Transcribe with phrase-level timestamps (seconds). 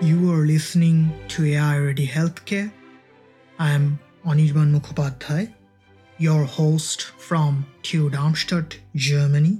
[0.00, 2.70] You are listening to AI Ready Healthcare.
[3.58, 5.52] I am Anirban Mukhopadhyay,
[6.18, 9.58] your host from TU Darmstadt, Germany.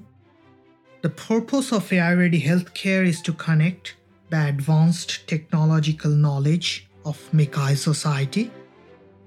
[1.03, 3.97] The purpose of AI Ready Healthcare is to connect
[4.31, 8.53] the advanced technological knowledge of MICCAI society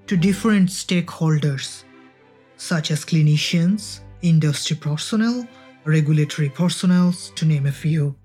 [0.06, 1.84] to different stakeholders,
[2.56, 5.46] such as clinicians, industry personnel,
[5.84, 8.16] regulatory personnel, to name a few.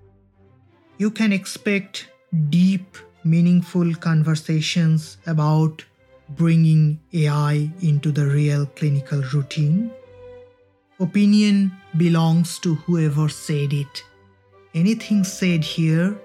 [0.96, 2.08] You can expect
[2.50, 5.84] deep, meaningful conversations about
[6.30, 9.90] bringing AI into the real clinical routine.
[11.00, 14.04] Opinion belongs to whoever said it.
[14.74, 16.16] Anything said here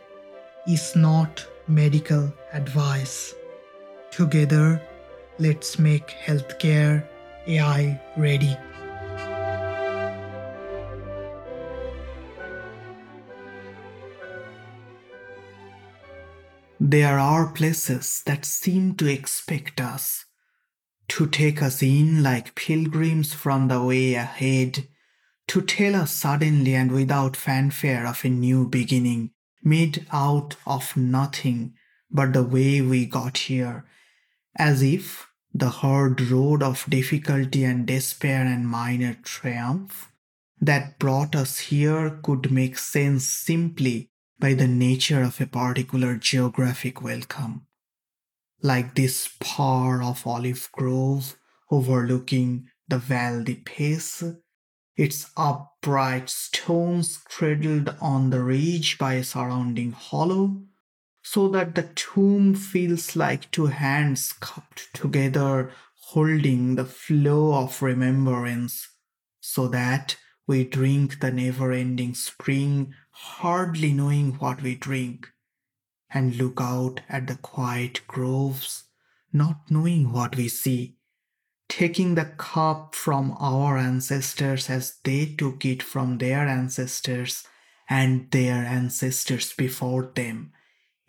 [0.67, 3.33] is not medical advice.
[4.11, 4.81] Together,
[5.39, 7.07] let's make healthcare
[7.47, 8.57] AI ready.
[16.85, 20.25] There are places that seem to expect us,
[21.07, 24.89] to take us in like pilgrims from the way ahead,
[25.47, 29.31] to tell us suddenly and without fanfare of a new beginning,
[29.63, 31.75] made out of nothing
[32.11, 33.85] but the way we got here,
[34.57, 40.11] as if the hard road of difficulty and despair and minor triumph
[40.59, 44.09] that brought us here could make sense simply
[44.43, 47.65] by the nature of a particular geographic welcome.
[48.61, 51.37] Like this spar of olive grove
[51.71, 53.63] overlooking the Val di
[54.97, 60.61] its upright stones cradled on the ridge by a surrounding hollow,
[61.21, 65.71] so that the tomb feels like two hands cupped together
[66.07, 68.89] holding the flow of remembrance,
[69.39, 75.29] so that we drink the never ending spring hardly knowing what we drink,
[76.13, 78.85] and look out at the quiet groves,
[79.31, 80.95] not knowing what we see,
[81.69, 87.45] taking the cup from our ancestors as they took it from their ancestors
[87.89, 90.51] and their ancestors before them,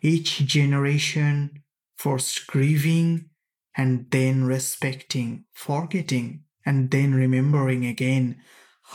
[0.01, 1.63] each generation
[1.95, 3.29] first grieving
[3.75, 8.41] and then respecting, forgetting, and then remembering again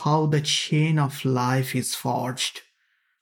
[0.03, 2.61] how the chain of life is forged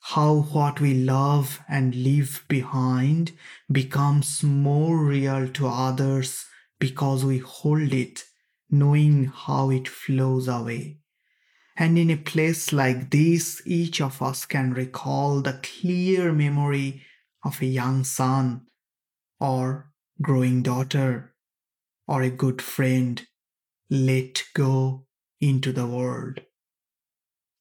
[0.02, 3.31] how what we love and leave behind
[3.72, 6.46] becomes more real to others
[6.79, 8.24] because we hold it,
[8.72, 10.97] knowing how it flows away.
[11.78, 17.03] And in a place like this, each of us can recall the clear memory
[17.44, 18.68] of a young son,
[19.40, 19.91] or
[20.22, 21.34] growing daughter,
[22.08, 23.25] or a good friend
[23.90, 25.06] let go
[25.40, 26.41] into the world.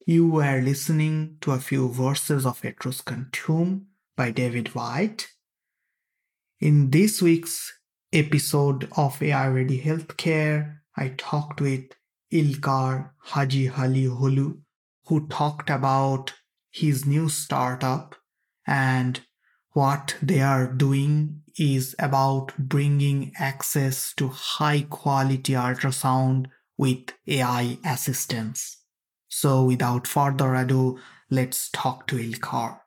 [0.09, 5.29] You were listening to a few verses of Etruscan Tomb by David Whyte.
[6.61, 7.79] In this week's
[8.11, 11.91] episode of AI Ready Healthcare, I talked with
[12.33, 14.59] Ilker Haji Hali Hulu,
[15.09, 16.33] who talked about
[16.71, 18.17] his new startup
[18.67, 19.21] and
[19.73, 26.47] what they are doing is about bringing access to high quality ultrasound
[26.79, 28.78] with AI assistance.
[29.29, 30.99] So, without further ado,
[31.31, 32.81] let's talk to Ilker.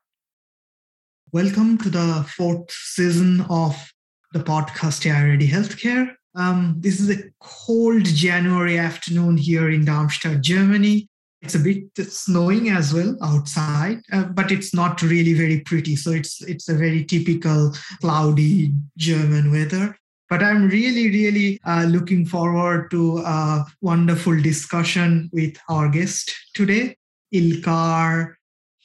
[1.31, 3.91] Welcome to the fourth season of
[4.33, 6.15] the podcast Ready Healthcare.
[6.35, 11.07] Um, this is a cold January afternoon here in Darmstadt, Germany.
[11.41, 15.95] It's a bit snowing as well outside, uh, but it's not really very pretty.
[15.95, 19.95] So it's it's a very typical cloudy German weather.
[20.31, 26.95] But I'm really, really uh, looking forward to a wonderful discussion with our guest today,
[27.35, 28.35] Ilker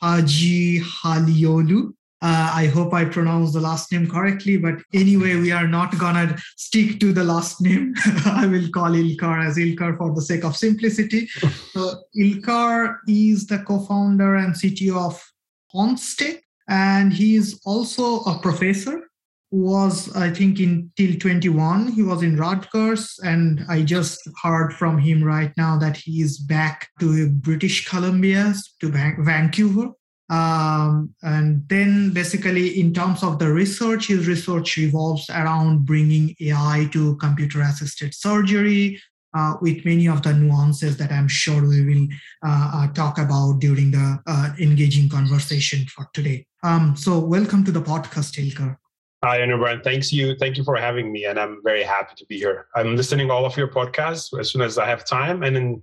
[0.03, 1.91] Haji Haliolu.
[2.21, 6.37] Uh, I hope I pronounced the last name correctly, but anyway, we are not gonna
[6.57, 7.95] stick to the last name.
[8.25, 11.29] I will call Ilker as Ilker for the sake of simplicity.
[11.71, 15.33] so Ilker is the co-founder and CTO of
[15.73, 19.06] PonsTech, and he is also a professor
[19.51, 24.99] was I think in till 21 he was in Rutgers and I just heard from
[24.99, 29.91] him right now that he is back to British Columbia to Vancouver
[30.29, 36.89] um, and then basically in terms of the research his research revolves around bringing AI
[36.93, 39.01] to computer assisted surgery
[39.37, 42.09] uh, with many of the nuances that I'm sure we will
[42.45, 46.47] uh, uh, talk about during the uh, engaging conversation for today.
[46.63, 48.77] Um, so welcome to the podcast, Ilker.
[49.25, 49.83] Hi, Anirban.
[49.83, 50.37] Thanks you.
[50.37, 52.67] Thank you for having me, and I'm very happy to be here.
[52.75, 55.83] I'm listening all of your podcasts as soon as I have time, and then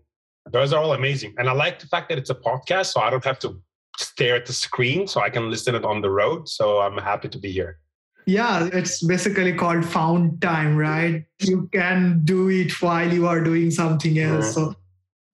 [0.51, 1.33] those are all amazing.
[1.37, 3.59] And I like the fact that it's a podcast, so I don't have to
[3.97, 6.47] stare at the screen, so I can listen it on the road.
[6.47, 7.79] So I'm happy to be here.
[8.25, 11.25] Yeah, it's basically called found time, right?
[11.39, 14.53] You can do it while you are doing something else.
[14.53, 14.75] So,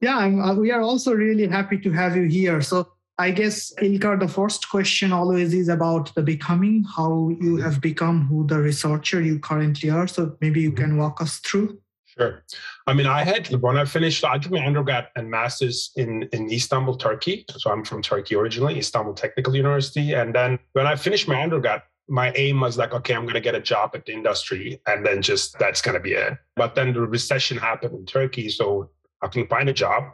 [0.00, 2.62] yeah, uh, we are also really happy to have you here.
[2.62, 2.88] So,
[3.18, 7.62] I guess, Ilker, the first question always is about the becoming, how you mm-hmm.
[7.62, 10.06] have become who the researcher you currently are.
[10.06, 10.84] So, maybe you mm-hmm.
[10.84, 11.80] can walk us through.
[12.18, 12.42] Sure.
[12.86, 16.50] I mean, I had when I finished, I did my undergrad and master's in in
[16.50, 17.44] Istanbul, Turkey.
[17.56, 20.14] So I'm from Turkey originally, Istanbul Technical University.
[20.14, 23.40] And then when I finished my undergrad, my aim was like, okay, I'm going to
[23.40, 26.34] get a job at the industry, and then just that's going to be it.
[26.56, 28.90] But then the recession happened in Turkey, so
[29.22, 30.04] I couldn't find a job.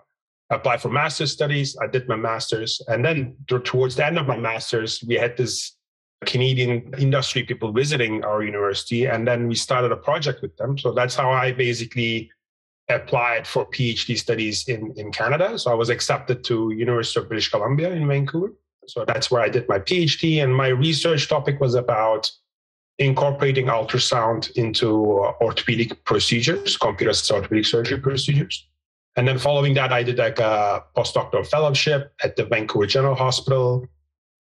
[0.54, 1.76] Applied for master's studies.
[1.82, 5.76] I did my master's, and then towards the end of my master's, we had this
[6.24, 10.78] Canadian industry people visiting our university, and then we started a project with them.
[10.78, 12.30] So that's how I basically
[12.88, 15.58] applied for PhD studies in in Canada.
[15.58, 18.52] So I was accepted to University of British Columbia in Vancouver.
[18.86, 20.42] So that's where I did my PhD.
[20.42, 22.30] And my research topic was about
[22.98, 28.68] incorporating ultrasound into uh, orthopedic procedures, computer orthopedic surgery procedures.
[29.16, 33.86] And then following that, I did like a postdoctoral fellowship at the Vancouver General Hospital.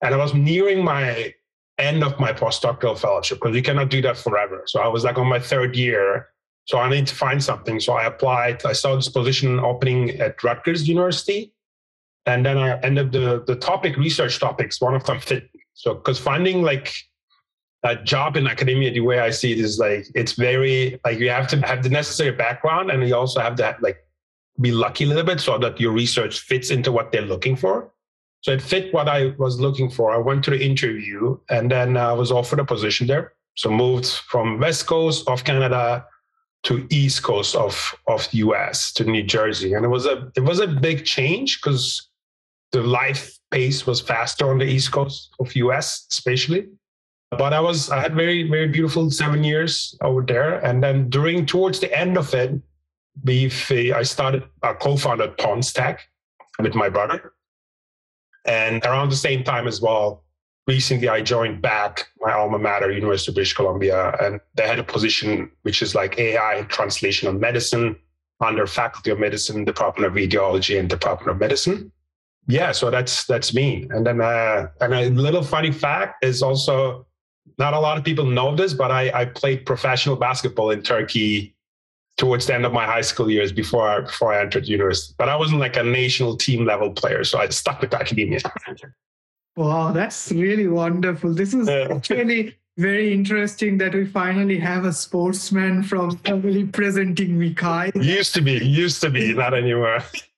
[0.02, 1.34] And I was nearing my
[1.78, 4.64] end of my postdoctoral fellowship because you cannot do that forever.
[4.66, 6.30] So I was like on my third year.
[6.66, 7.80] So I need to find something.
[7.80, 8.66] So I applied.
[8.66, 11.54] I saw this position opening at Rutgers University
[12.26, 14.80] and then I ended the the topic research topics.
[14.82, 15.50] One of them fit.
[15.74, 16.94] So because finding like
[17.84, 21.30] a job in academia, the way I see it is like it's very like you
[21.30, 23.98] have to have the necessary background, and you also have that like
[24.60, 27.92] be lucky a little bit so that your research fits into what they're looking for.
[28.42, 30.12] So it fit what I was looking for.
[30.12, 33.34] I went to the interview, and then I was offered a position there.
[33.56, 36.06] So moved from west coast of Canada
[36.64, 40.42] to east coast of of the US to New Jersey, and it was a it
[40.42, 42.10] was a big change because
[42.74, 46.68] the life pace was faster on the east coast of us especially
[47.30, 51.46] but i was i had very very beautiful seven years over there and then during
[51.46, 52.52] towards the end of it
[53.24, 53.46] we
[53.94, 56.00] i started i co-founded PonsTech
[56.60, 57.34] with my brother
[58.46, 60.24] and around the same time as well
[60.68, 64.84] recently i joined back my alma mater university of british columbia and they had a
[64.84, 67.96] position which is like ai translation of medicine
[68.42, 71.92] under faculty of medicine department of radiology and department of medicine
[72.48, 73.88] yeah, so that's that's me.
[73.90, 77.06] And then uh, and a little funny fact is also
[77.58, 81.53] not a lot of people know this, but I, I played professional basketball in Turkey
[82.18, 85.16] towards the end of my high school years before I, before I entered university.
[85.18, 88.40] But I wasn't like a national team level player, so I stuck with academia.
[89.56, 91.34] Wow, that's really wonderful.
[91.34, 98.04] This is actually very interesting that we finally have a sportsman from family presenting MICCAI.
[98.04, 100.00] Used to be, used to be, not anymore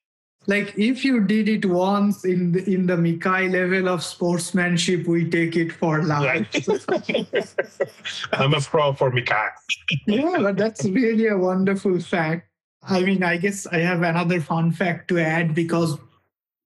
[0.48, 5.30] like if you did it once in the in the MICCAI level of sportsmanship, we
[5.30, 6.48] take it for life.
[8.34, 9.50] I'm a pro for MICCAI.
[10.08, 12.50] yeah, but that's really a wonderful fact.
[12.84, 15.98] I mean, I guess I have another fun fact to add because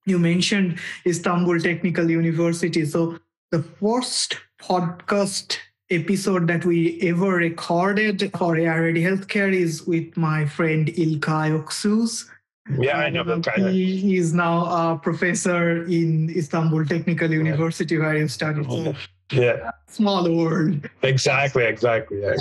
[0.04, 2.84] you mentioned Istanbul Technical University.
[2.84, 3.18] So
[3.50, 5.56] the first podcast
[5.90, 12.29] episode that we ever recorded for AI Ready Healthcare is with my friend İlkay Öksüz
[12.78, 13.70] yeah, I know that guy.
[13.70, 18.70] He is now a professor in Istanbul Technical University where he studied.
[18.70, 18.94] So
[19.32, 19.70] yeah.
[19.88, 20.88] Small world.
[21.02, 22.20] Exactly, exactly.
[22.20, 22.36] Yeah.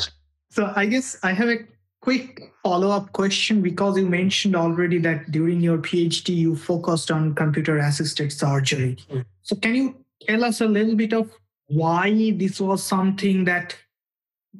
[0.49, 1.59] So I guess I have a
[2.01, 8.31] quick follow-up question because you mentioned already that during your PhD you focused on computer-assisted
[8.31, 8.97] surgery.
[9.11, 9.25] Mm.
[9.41, 11.31] So can you tell us a little bit of
[11.67, 13.75] why this was something that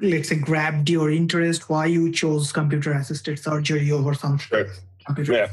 [0.01, 4.48] let's say grabbed your interest, why you chose computer-assisted surgery over something?
[4.48, 4.68] Sure
[5.25, 5.48] yeah.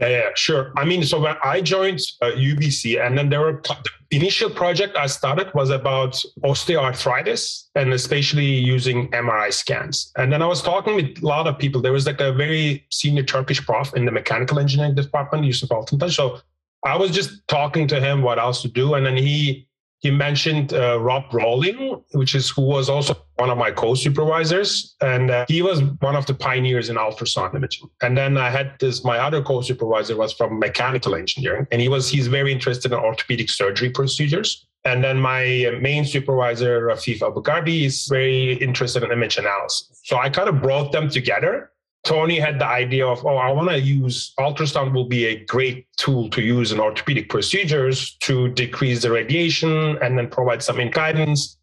[0.00, 0.72] Yeah, yeah, sure.
[0.76, 3.62] I mean, so when I joined uh, UBC, and then there were
[4.10, 10.12] the initial project I started was about osteoarthritis, and especially using MRI scans.
[10.16, 11.80] And then I was talking with a lot of people.
[11.80, 16.14] There was like a very senior Turkish prof in the mechanical engineering department, Yusuf Altintas.
[16.14, 16.40] So
[16.84, 19.68] I was just talking to him what else to do, and then he
[20.06, 25.30] he mentioned uh, Rob Rohling, which is who was also one of my co-supervisors, and
[25.30, 27.88] uh, he was one of the pioneers in ultrasound imaging.
[28.02, 29.04] And then I had this.
[29.04, 33.50] My other co-supervisor was from mechanical engineering, and he was he's very interested in orthopedic
[33.50, 34.66] surgery procedures.
[34.84, 40.00] And then my main supervisor, Rafeef Abugharbieh, is very interested in image analysis.
[40.04, 41.72] So I kind of brought them together
[42.06, 45.88] Tony had the idea of, oh, I want to use ultrasound will be a great
[45.96, 51.58] tool to use in orthopedic procedures to decrease the radiation and then provide some guidance.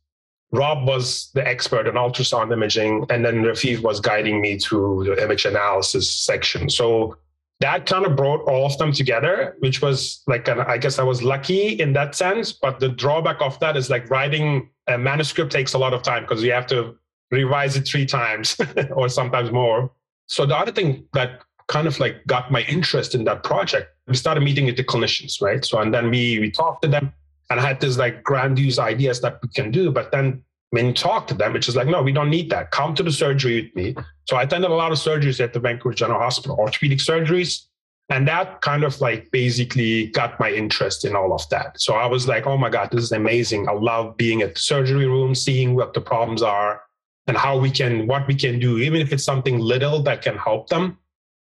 [0.51, 5.23] Rob was the expert in ultrasound imaging, and then Rafeef was guiding me through the
[5.23, 6.69] image analysis section.
[6.69, 7.17] So
[7.61, 11.03] that kind of brought all of them together, which was like, an, I guess I
[11.03, 12.51] was lucky in that sense.
[12.51, 16.23] But the drawback of that is like writing a manuscript takes a lot of time
[16.23, 16.97] because you have to
[17.31, 18.57] revise it three times
[18.91, 19.89] or sometimes more.
[20.27, 24.15] So the other thing that kind of like got my interest in that project, we
[24.15, 25.63] started meeting with the clinicians, right?
[25.63, 27.13] So and then we we talked to them
[27.49, 30.93] and I had this like grandiose ideas that we can do, but then when you
[30.93, 32.71] talk to them, it's just like, no, we don't need that.
[32.71, 33.95] Come to the surgery with me.
[34.27, 37.65] So I attended a lot of surgeries at the Vancouver General Hospital, orthopedic surgeries.
[38.09, 41.79] And that kind of like basically got my interest in all of that.
[41.79, 43.69] So I was like, oh my God, this is amazing.
[43.69, 46.81] I love being at the surgery room, seeing what the problems are
[47.27, 50.37] and how we can, what we can do, even if it's something little that can
[50.37, 50.97] help them.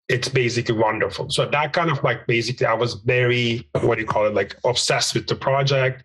[0.09, 1.29] It's basically wonderful.
[1.29, 4.55] So that kind of like basically, I was very, what do you call it, like
[4.65, 6.03] obsessed with the project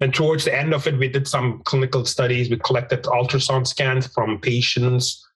[0.00, 2.50] and towards the end of it, we did some clinical studies.
[2.50, 5.26] We collected ultrasound scans from patients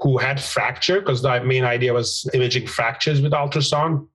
[0.00, 4.06] who had fracture because the main idea was imaging fractures with ultrasound.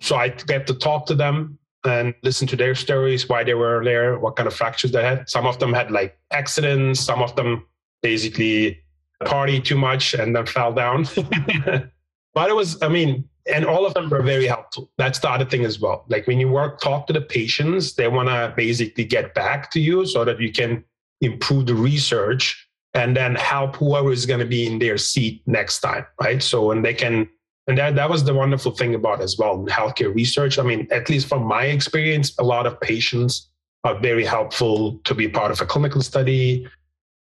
[0.00, 3.84] So I get to talk to them and listen to their stories, why they were
[3.84, 5.28] there, what kind of fractures they had.
[5.28, 7.66] Some of them had like accidents, some of them
[8.04, 8.84] basically
[9.24, 11.06] party too much and then fell down.
[12.34, 14.90] but it was, I mean, and all of them were very helpful.
[14.98, 16.04] That's the other thing as well.
[16.08, 19.80] Like when you work, talk to the patients, they want to basically get back to
[19.80, 20.84] you so that you can
[21.20, 25.80] improve the research and then help whoever is going to be in their seat next
[25.80, 26.42] time, right?
[26.42, 27.28] So and they can,
[27.66, 30.58] and that that was the wonderful thing about as well healthcare research.
[30.58, 33.50] I mean, at least from my experience, a lot of patients
[33.82, 36.66] are very helpful to be part of a clinical study,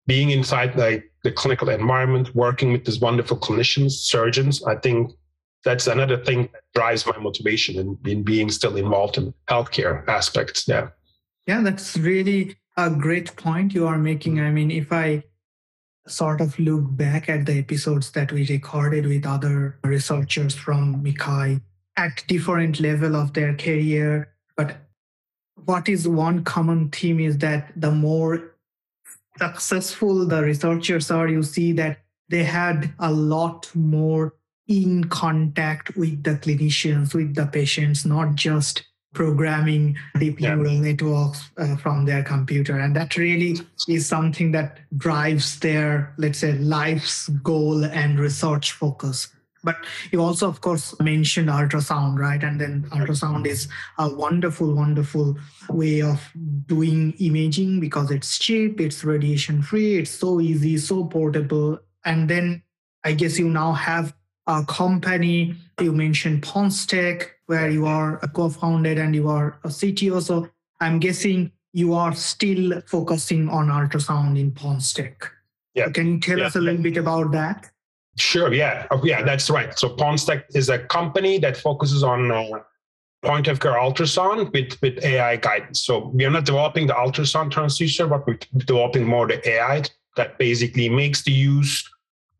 [0.06, 4.62] being inside like the clinical environment, working with these wonderful clinicians, surgeons.
[4.64, 5.12] I think
[5.64, 10.66] that's another thing that drives my motivation in, in being still involved in healthcare aspects.
[10.66, 10.88] Yeah.
[11.46, 14.40] Yeah, that's really a great point you are making.
[14.40, 15.24] I mean, if I
[16.08, 21.60] sort of look back at the episodes that we recorded with other researchers from MICCAI
[21.96, 24.76] at different level of their career, but
[25.64, 28.51] what is one common theme is that the more
[29.38, 31.98] successful the researchers are, you see that
[32.28, 34.34] they had a lot more
[34.68, 40.54] in contact with the clinicians, with the patients, not just programming deep yeah.
[40.54, 42.78] neural networks uh, from their computer.
[42.78, 43.58] And that really
[43.88, 49.28] is something that drives their, let's say, life's goal and research focus.
[49.64, 49.76] But
[50.10, 52.42] you also, of course, mentioned ultrasound, right?
[52.42, 55.36] And then ultrasound is a wonderful, wonderful
[55.68, 56.20] way of
[56.66, 61.78] doing imaging because it's cheap, it's radiation free, it's so easy, so portable.
[62.04, 62.62] And then
[63.04, 64.14] I guess you now have
[64.46, 65.54] a company.
[65.80, 70.22] You mentioned PonsTech, where you are a co-founded and you are a CTO.
[70.22, 70.48] So
[70.80, 75.14] I'm guessing you are still focusing on ultrasound in PonsTech.
[75.74, 75.88] Yeah.
[75.90, 76.46] Can you tell yeah.
[76.46, 77.71] us a little bit about that?
[78.18, 78.52] Sure.
[78.52, 78.86] Yeah.
[78.90, 79.78] Oh, yeah, that's right.
[79.78, 82.44] So PonsTech is a company that focuses on uh,
[83.22, 85.82] point of care ultrasound with, with AI guidance.
[85.82, 89.82] So we are not developing the ultrasound transducer, but we're developing more the AI
[90.16, 91.88] that basically makes the use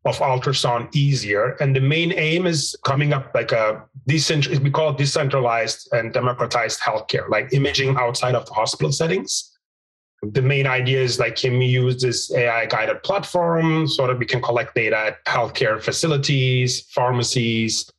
[0.05, 1.55] of ultrasound easier.
[1.61, 6.13] And the main aim is coming up like a decent, we call it decentralized and
[6.13, 9.52] democratized healthcare, like imaging outside of the hospital settings.
[10.31, 14.25] The main idea is like, can we use this AI guided platform so that we
[14.25, 17.91] can collect data at healthcare facilities, pharmacies,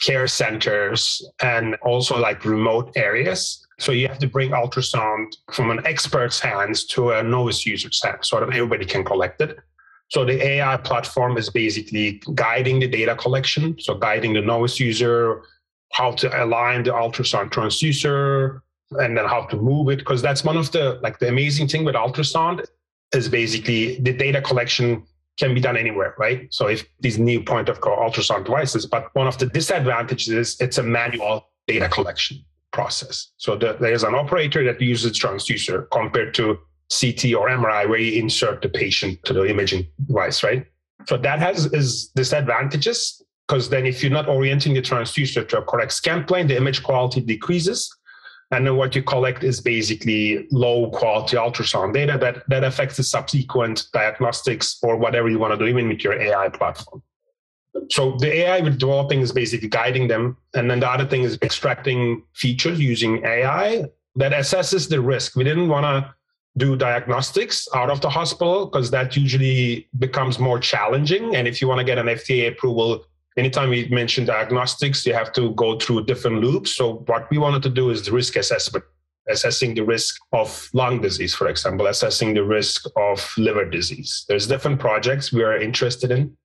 [0.00, 3.66] care centers, and also like remote areas.
[3.78, 8.28] So you have to bring ultrasound from an expert's hands to a novice user's hands
[8.28, 9.58] so that everybody can collect it.
[10.08, 15.42] So the AI platform is basically guiding the data collection, so guiding the novice user
[15.92, 18.60] how to align the ultrasound transducer
[18.92, 19.98] and then how to move it.
[19.98, 22.64] Because that's one of the like the amazing thing with ultrasound
[23.12, 25.04] is basically the data collection
[25.36, 26.52] can be done anywhere, right?
[26.52, 30.56] So if these new point of care ultrasound devices, but one of the disadvantages is
[30.60, 33.30] it's a manual data collection process.
[33.36, 36.58] So the, there's an operator that uses transducer compared to
[36.90, 40.66] CT or MRI where you insert the patient to the imaging device, right?
[41.06, 45.62] So that has is disadvantages because then if you're not orienting the transducer to a
[45.62, 47.94] correct scan plane, the image quality decreases.
[48.50, 53.02] And then what you collect is basically low quality ultrasound data that, that affects the
[53.02, 57.02] subsequent diagnostics or whatever you want to do, even with your AI platform.
[57.90, 60.36] So the AI we're developing is basically guiding them.
[60.54, 63.84] And then the other thing is extracting features using AI
[64.16, 65.34] that assesses the risk.
[65.36, 66.14] We didn't want to
[66.56, 71.34] do diagnostics out of the hospital because that usually becomes more challenging.
[71.34, 73.04] And if you want to get an FDA approval,
[73.36, 76.72] anytime we mention diagnostics, you have to go through different loops.
[76.72, 78.84] So what we wanted to do is the risk assessment,
[79.28, 84.24] assessing the risk of lung disease, for example, assessing the risk of liver disease.
[84.28, 86.36] There's different projects we are interested in.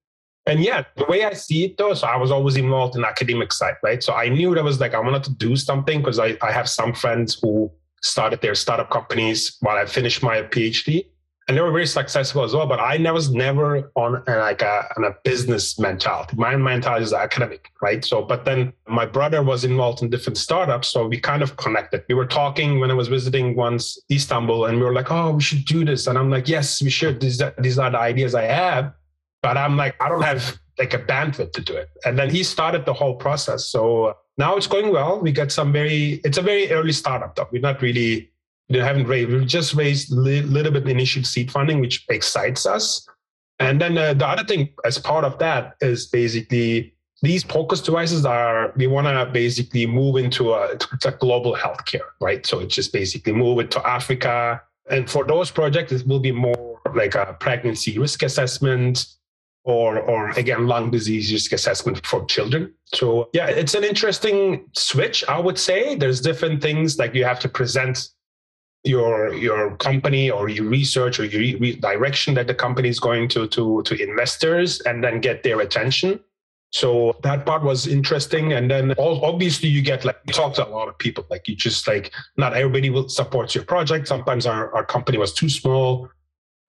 [0.46, 3.52] And yeah, the way I see it though, so I was always involved in academic
[3.52, 4.02] side, right?
[4.02, 6.68] So I knew that was like I wanted to do something because I, I have
[6.68, 7.70] some friends who
[8.02, 11.06] started their startup companies while I finished my PhD.
[11.50, 15.02] And they were very successful as well, but I was never on like a, on
[15.02, 16.36] a business mentality.
[16.36, 18.04] My mentality is academic, right?
[18.04, 22.04] So, but then my brother was involved in different startups, so we kind of connected.
[22.08, 25.42] We were talking when I was visiting once Istanbul, and we were like, "Oh, we
[25.42, 28.44] should do this," and I'm like, "Yes, we should." These these are the ideas I
[28.44, 28.92] have,
[29.42, 31.88] but I'm like, I don't have like a bandwidth to do it.
[32.04, 33.66] And then he started the whole process.
[33.66, 35.20] So uh, now it's going well.
[35.20, 37.48] We get some very, it's a very early startup though.
[37.50, 38.30] We're not really,
[38.70, 42.66] we haven't raised, we've just raised a li- little bit initial seed funding, which excites
[42.66, 43.06] us.
[43.58, 48.24] And then uh, the other thing as part of that is basically these POCUS devices
[48.24, 52.46] are, we want to basically move into a, a global healthcare, right?
[52.46, 54.62] So it's just basically move it to Africa.
[54.88, 59.04] And for those projects, it will be more like a pregnancy risk assessment,
[59.64, 65.22] or or again lung disease risk assessment for children so yeah it's an interesting switch
[65.28, 68.08] i would say there's different things like you have to present
[68.84, 73.28] your your company or your research or your re- direction that the company is going
[73.28, 76.18] to to to investors and then get their attention
[76.72, 80.70] so that part was interesting and then obviously you get like you talk to a
[80.70, 84.74] lot of people like you just like not everybody will support your project sometimes our,
[84.74, 86.08] our company was too small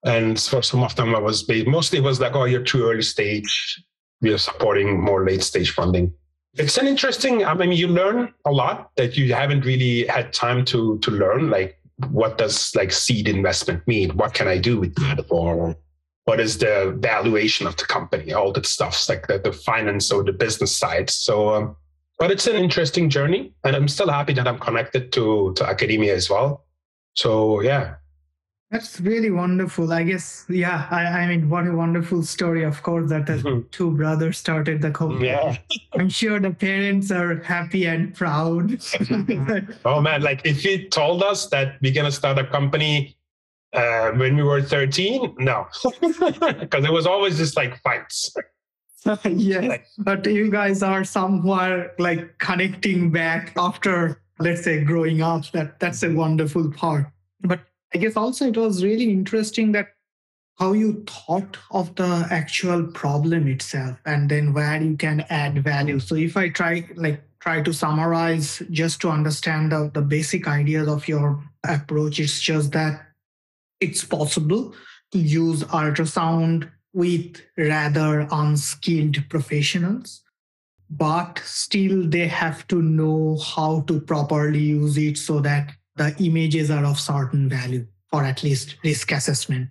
[0.03, 3.03] and for some of them, I was mostly it was like, oh, you're too early
[3.03, 3.83] stage.
[4.21, 6.13] We are supporting more late stage funding.
[6.55, 7.45] It's an interesting.
[7.45, 11.49] I mean, you learn a lot that you haven't really had time to to learn.
[11.49, 14.11] Like, what does like seed investment mean?
[14.11, 15.25] What can I do with that?
[15.29, 15.75] Or
[16.25, 18.33] what is the valuation of the company?
[18.33, 21.09] All that stuff's like the, the finance or the business side.
[21.09, 21.75] So, um,
[22.19, 26.15] but it's an interesting journey, and I'm still happy that I'm connected to to academia
[26.15, 26.65] as well.
[27.15, 27.95] So yeah,
[28.71, 29.91] that's really wonderful.
[29.91, 30.87] I guess, yeah.
[30.89, 32.63] I, I mean, what a wonderful story.
[32.63, 33.67] Of course, that the mm-hmm.
[33.71, 35.27] two brothers started the company.
[35.27, 35.57] Yeah.
[35.93, 38.79] I'm sure the parents are happy and proud.
[39.85, 43.17] oh man, like if he told us that we're gonna start a company
[43.73, 45.67] uh, when we were 13, no,
[46.01, 48.33] because it was always just like fights.
[49.25, 55.51] yeah, but you guys are somewhere like connecting back after, let's say, growing up.
[55.51, 57.07] That that's a wonderful part.
[57.41, 57.59] But
[57.93, 59.89] I guess also it was really interesting that
[60.57, 65.99] how you thought of the actual problem itself and then where you can add value.
[65.99, 70.87] So if I try like try to summarize just to understand the, the basic ideas
[70.87, 73.01] of your approach, it's just that
[73.79, 74.75] it's possible
[75.11, 80.21] to use ultrasound with rather unskilled professionals
[80.91, 86.71] but still they have to know how to properly use it so that the images
[86.71, 89.69] are of certain value or at least risk assessment.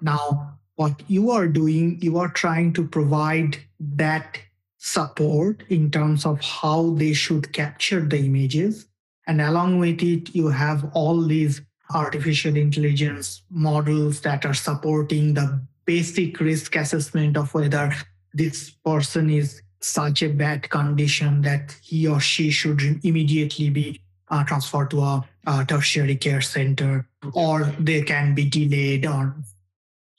[0.00, 4.38] Now, what you are doing, you are trying to provide that
[4.78, 8.86] support in terms of how they should capture the images.
[9.26, 11.60] And along with it, you have all these
[11.92, 17.92] artificial intelligence models that are supporting the basic risk assessment of whether
[18.32, 24.44] this person is such a bad condition that he or she should immediately be uh,
[24.44, 29.34] transferred to a, a, tertiary care center, or they can be delayed, or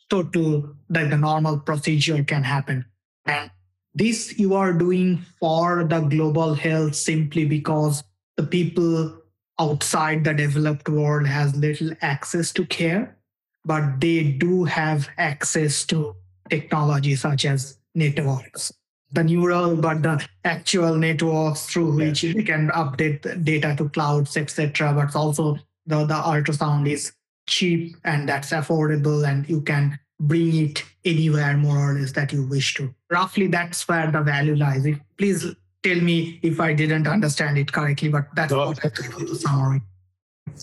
[0.09, 2.85] total like the normal procedure can happen.
[3.25, 3.51] And
[3.93, 8.03] this you are doing for the global health simply because
[8.37, 9.17] the people
[9.59, 13.17] outside the developed world has little access to care,
[13.65, 16.15] but they do have access to
[16.49, 18.73] technology such as networks
[19.11, 22.33] the neural, but the actual networks through which yeah.
[22.33, 24.93] you can update data to clouds, etc.
[24.93, 27.11] But also the, the ultrasound is
[27.47, 32.45] cheap and that's affordable and you can bring it anywhere more or less that you
[32.47, 32.93] wish to.
[33.09, 34.85] Roughly that's where the value lies.
[35.17, 35.45] Please
[35.83, 38.67] tell me if I didn't understand it correctly, but that's no.
[38.67, 39.81] what I think the summary.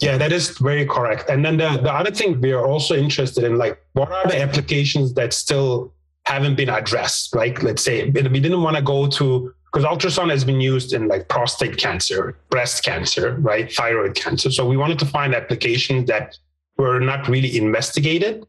[0.01, 1.29] Yeah, that is very correct.
[1.29, 4.41] And then the, the other thing we are also interested in, like, what are the
[4.41, 5.93] applications that still
[6.29, 7.35] haven't been addressed.
[7.35, 11.09] Like, let's say we didn't want to go to because ultrasound has been used in
[11.09, 14.51] like prostate cancer, breast cancer, right, thyroid cancer.
[14.51, 16.39] So we wanted to find applications that
[16.77, 18.47] were not really investigated,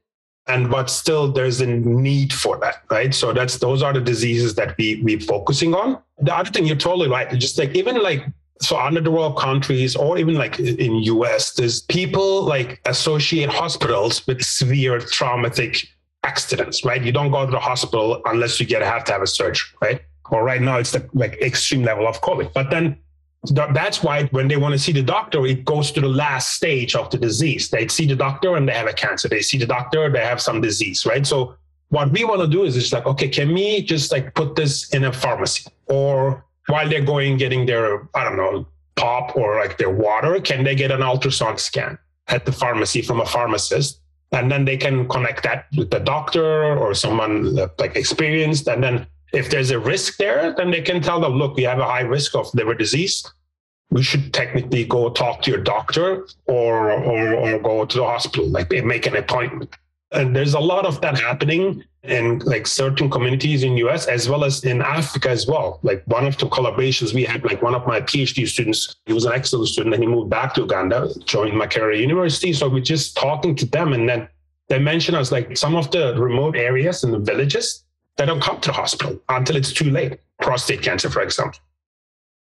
[0.48, 3.14] and but still there's a need for that, right?
[3.14, 6.02] So that's those are the diseases that we we're focusing on.
[6.20, 7.30] The other thing you're totally right.
[7.38, 8.26] Just like even like
[8.62, 14.28] so under the world countries or even like in US, there's people like associate hospitals
[14.28, 15.88] with severe traumatic
[16.24, 17.02] accidents, right?
[17.02, 20.02] You don't go to the hospital unless you get have to have a surgery, right?
[20.32, 22.54] Or right now it's the like extreme level of COVID.
[22.54, 22.98] But then
[23.74, 26.96] that's why when they want to see the doctor, it goes to the last stage
[26.96, 27.70] of the disease.
[27.70, 29.30] They see the doctor and they have a cancer.
[29.30, 31.26] They see the doctor, they have some disease, right?
[31.26, 31.56] So
[31.90, 34.90] what we want to do is it's like, okay, can we just like put this
[34.94, 39.78] in a pharmacy or while they're going getting their, I don't know, pop or like
[39.78, 44.02] their water, can they get an ultrasound scan at the pharmacy from a pharmacist?
[44.32, 48.68] And then they can connect that with the doctor or someone like experienced.
[48.68, 51.80] And then if there's a risk there, then they can tell them, look, we have
[51.80, 53.26] a high risk of liver disease.
[53.92, 58.48] We should technically go talk to your doctor or, or, or go to the hospital,
[58.48, 59.76] like make an appointment.
[60.12, 64.44] And there's a lot of that happening in like certain communities in US as well
[64.44, 65.80] as in Africa as well.
[65.84, 69.26] Like one of the collaborations we had, like one of my PhD students, he was
[69.26, 72.54] an excellent student and he moved back to Uganda, joined Makerere University.
[72.54, 74.28] So we're just talking to them and then
[74.70, 77.84] they mentioned us like some of the remote areas and the villages,
[78.18, 80.20] they don't come to the hospital until it's too late.
[80.40, 81.60] Prostate cancer, for example.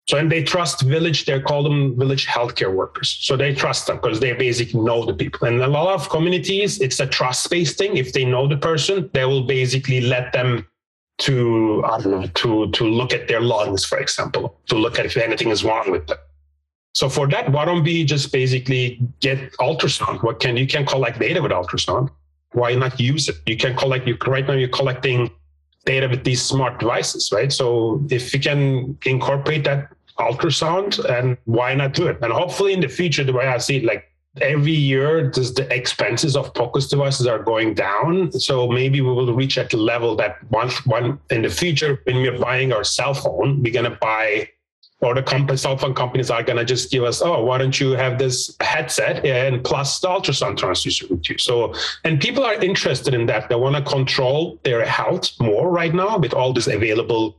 [0.08, 3.18] So, and they trust village, they call them village healthcare workers.
[3.22, 5.48] So they trust them because they basically know the people.
[5.48, 7.96] And a lot of communities, it's a trust based thing.
[7.96, 10.68] If they know the person, they will basically let them
[11.20, 15.06] to, I don't know, to, to look at their lungs, for example, to look at
[15.06, 16.18] if anything is wrong with them.
[16.94, 20.22] So for that, why don't we just basically get ultrasound?
[20.22, 22.10] What can you can collect data with ultrasound?
[22.52, 23.38] Why not use it?
[23.46, 25.32] You can collect you right now you're collecting
[25.86, 27.52] data with these smart devices, right?
[27.52, 32.18] So if you can incorporate that ultrasound, and why not do it?
[32.22, 34.10] And hopefully in the future, the way I see it, like
[34.42, 38.32] every year, just the expenses of POCUS devices are going down.
[38.32, 42.18] So maybe we will reach at the level that once one in the future, when
[42.18, 44.50] we're buying our cell phone, we're gonna buy
[45.04, 47.80] or the company, cell phone companies are going to just give us, oh, why don't
[47.80, 51.38] you have this headset and plus the ultrasound transducer with you?
[51.38, 51.74] So,
[52.06, 53.50] and people are interested in that.
[53.50, 57.36] They want to control their health more right now with all these available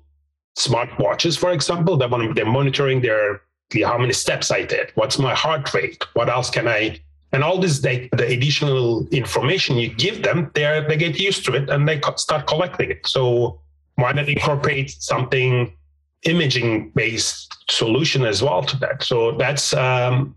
[0.56, 1.98] smart watches, for example.
[1.98, 3.42] To, they're monitoring their
[3.82, 7.00] how many steps I did, what's my heart rate, what else can I,
[7.32, 11.68] and all this the additional information you give them, they they get used to it
[11.68, 13.06] and they start collecting it.
[13.06, 13.60] So
[13.96, 15.76] why not incorporate something
[16.22, 19.02] imaging based solution as well to that.
[19.02, 20.36] So that's, um,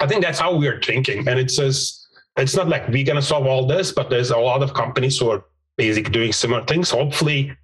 [0.00, 1.26] I think that's how we're thinking.
[1.26, 4.62] And it's just, it's not like we're to solve all this, but there's a lot
[4.62, 5.44] of companies who are
[5.76, 6.90] basically doing similar things.
[6.90, 7.56] Hopefully,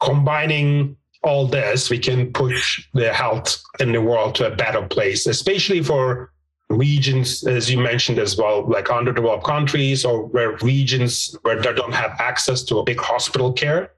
[0.00, 5.26] combining all this, we can push the health in the world to a better place,
[5.26, 6.32] especially for
[6.68, 11.92] regions, as you mentioned as well, like underdeveloped countries or where regions where they don't
[11.92, 13.90] have access to a big hospital care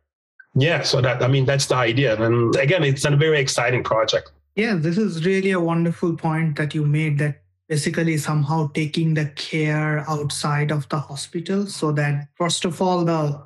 [0.55, 4.33] yeah, so that I mean that's the idea, and again, it's a very exciting project.
[4.55, 7.19] Yeah, this is really a wonderful point that you made.
[7.19, 13.05] That basically somehow taking the care outside of the hospital, so that first of all
[13.05, 13.43] the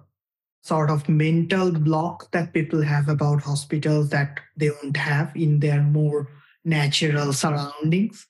[0.66, 5.81] sort of mental block that people have about hospitals that they don't have in their
[5.81, 6.29] more
[6.64, 8.26] natural surroundings.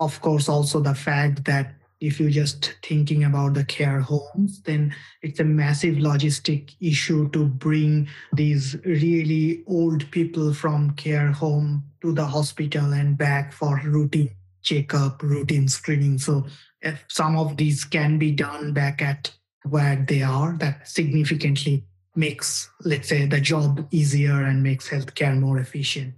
[0.00, 4.94] Of course, also the fact that if you're just thinking about the care homes, then
[5.20, 12.12] it's a massive logistic issue to bring these really old people from care home to
[12.12, 14.30] the hospital and back for routine
[14.62, 16.18] checkup, routine screening.
[16.18, 16.46] So
[16.80, 19.30] if some of these can be done back at
[19.68, 25.58] where they are, that significantly makes, let's say, the job easier and makes healthcare more
[25.58, 26.14] efficient.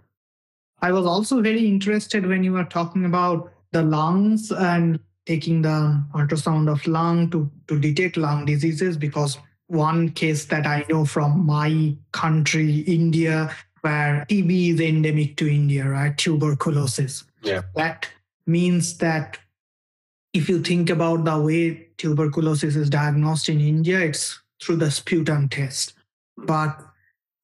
[0.80, 6.04] I was also very interested when you were talking about the lungs and taking the
[6.14, 11.46] ultrasound of lung to, to detect lung diseases because one case that I know from
[11.46, 16.16] my country, India, where TB is endemic to India, right?
[16.16, 17.24] Tuberculosis.
[17.42, 17.62] Yeah.
[17.74, 18.08] That
[18.46, 19.38] means that
[20.34, 25.48] if you think about the way tuberculosis is diagnosed in India, it's through the sputum
[25.48, 25.94] test.
[26.38, 26.46] Hmm.
[26.46, 26.80] But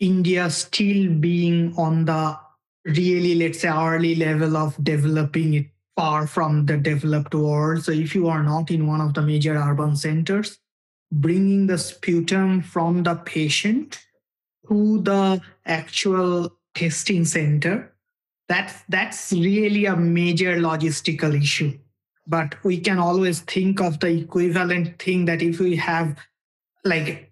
[0.00, 2.36] India still being on the
[2.84, 7.84] really, let's say, early level of developing it far from the developed world.
[7.84, 10.58] So if you are not in one of the major urban centers,
[11.12, 14.00] bringing the sputum from the patient
[14.68, 17.92] to the actual testing center,
[18.48, 21.78] that's, that's really a major logistical issue.
[22.26, 26.16] But we can always think of the equivalent thing that if we have
[26.84, 27.30] like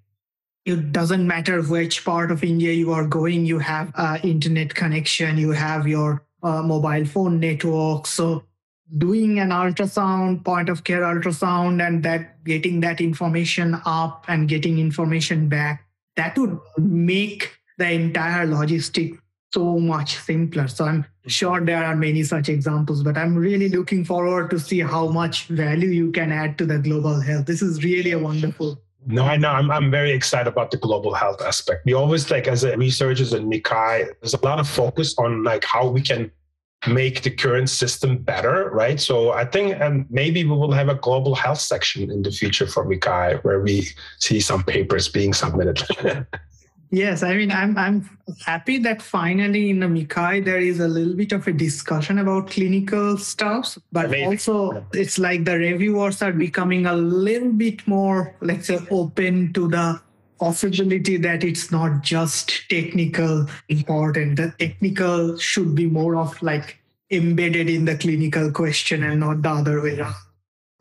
[0.64, 5.52] it doesn't matter which part of India you are going, you have internet connection, you
[5.52, 8.06] have your uh, mobile phone network.
[8.06, 8.44] So
[8.98, 14.78] doing an ultrasound, point of care ultrasound, and that getting that information up and getting
[14.78, 19.18] information back, that would make the entire logistic
[19.52, 20.68] so much simpler.
[20.68, 24.80] So I'm sure there are many such examples, but I'm really looking forward to see
[24.80, 27.46] how much value you can add to the global health.
[27.46, 28.80] This is really a wonderful.
[29.06, 29.50] No, I know.
[29.50, 31.86] I'm, I'm very excited about the global health aspect.
[31.86, 35.64] We always like as a researchers and MICCAI, there's a lot of focus on like
[35.64, 36.30] how we can
[36.86, 39.00] make the current system better, right?
[39.00, 42.66] So I think and maybe we will have a global health section in the future
[42.66, 45.82] for MICCAI where we see some papers being submitted.
[46.90, 48.08] Yes, I mean, I'm I'm
[48.44, 52.50] happy that finally in the MICCAI there is a little bit of a discussion about
[52.50, 54.26] clinical stuff, but Amazing.
[54.26, 59.68] also it's like the reviewers are becoming a little bit more, let's say, open to
[59.68, 60.00] the
[60.38, 64.36] possibility that it's not just technical important.
[64.36, 66.78] The technical should be more of like
[67.10, 70.14] embedded in the clinical question and not the other way around.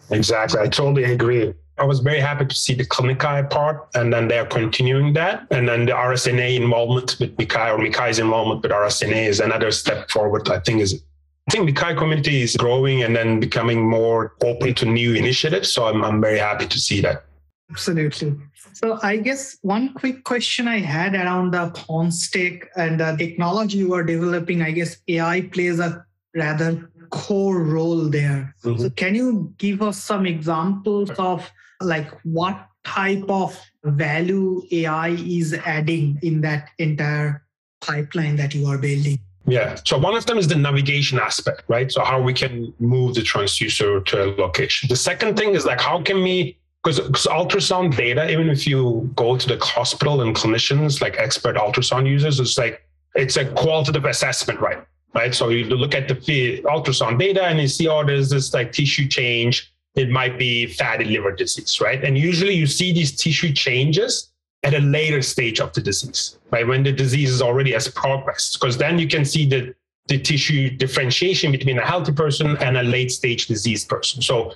[0.09, 1.53] Exactly, I totally agree.
[1.79, 5.45] I was very happy to see the CLINICCAI part, and then they're continuing that.
[5.51, 10.09] And then the RSNA involvement with MICCAI or MICCAI's involvement with RSNA is another step
[10.09, 10.49] forward.
[10.49, 11.03] I think is
[11.47, 15.71] I think the CAI community is growing and then becoming more open to new initiatives.
[15.71, 17.23] So I'm, I'm very happy to see that.
[17.69, 18.35] Absolutely.
[18.73, 23.93] So I guess one quick question I had around the PonsTech and the technology you
[23.93, 28.53] are developing, I guess AI plays a rather core role there.
[28.63, 28.81] Mm-hmm.
[28.81, 31.49] So can you give us some examples of
[31.81, 37.43] like what type of value AI is adding in that entire
[37.81, 39.19] pipeline that you are building?
[39.45, 39.77] Yeah.
[39.85, 41.91] So one of them is the navigation aspect, right?
[41.91, 44.89] So how we can move the transducer to a location.
[44.89, 49.35] The second thing is like how can we because ultrasound data, even if you go
[49.37, 52.85] to the hospital and clinicians, like expert ultrasound users, it's like
[53.15, 54.77] it's a qualitative assessment, right?
[55.13, 55.33] Right.
[55.33, 59.07] So you look at the ultrasound data and you see, oh, there's this like tissue
[59.07, 62.03] change it might be fatty liver disease, right?
[62.03, 64.31] And usually you see these tissue changes
[64.63, 66.67] at a later stage of the disease, right?
[66.67, 69.73] When the disease is already has progressed, because then you can see the,
[70.07, 74.21] the tissue differentiation between a healthy person and a late stage disease person.
[74.21, 74.53] So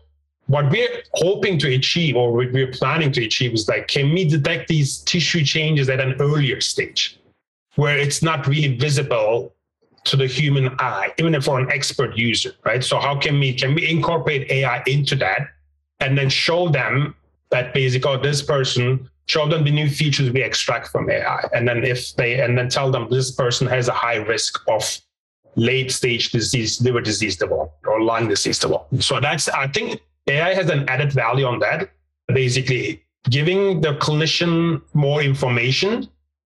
[0.47, 4.25] what we're hoping to achieve or what we're planning to achieve is like, can we
[4.25, 7.19] detect these tissue changes at an earlier stage
[7.75, 9.55] where it's not really visible
[10.03, 12.83] to the human eye, even if for an expert user, right?
[12.83, 15.49] So how can we can we incorporate AI into that
[15.99, 17.15] and then show them
[17.51, 21.47] that basically oh, this person, show them the new features we extract from AI.
[21.53, 24.83] And then if they and then tell them this person has a high risk of
[25.55, 29.03] late stage disease, liver disease development or lung disease development.
[29.03, 31.91] So that's I think AI has an added value on that.
[32.27, 36.09] Basically giving the clinician more information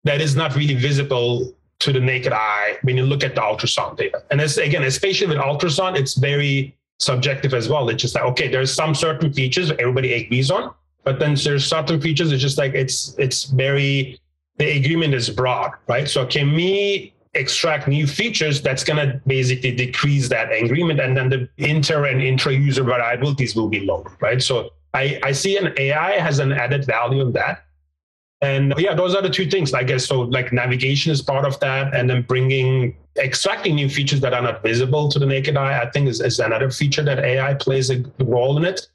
[0.03, 3.97] that is not really visible to the naked eye when you look at the ultrasound
[3.97, 4.23] data.
[4.31, 7.89] And as again, especially with ultrasound, it's very subjective as well.
[7.89, 11.99] It's just like, okay, there's some certain features everybody agrees on, but then there's certain
[11.99, 14.19] features it's just like it's it's very
[14.57, 16.07] the agreement is broad, right?
[16.07, 21.49] So can we extract new features that's to basically decrease that agreement and then the
[21.57, 24.41] inter and intra user variabilities will be lower, right?
[24.41, 27.64] So I, I see an AI has an added value in that.
[28.41, 30.05] And yeah, those are the two things, I guess.
[30.05, 34.41] So, like navigation is part of that, and then bringing, extracting new features that are
[34.41, 37.89] not visible to the naked eye, I think is, is another feature that AI plays
[37.89, 38.87] a role in it.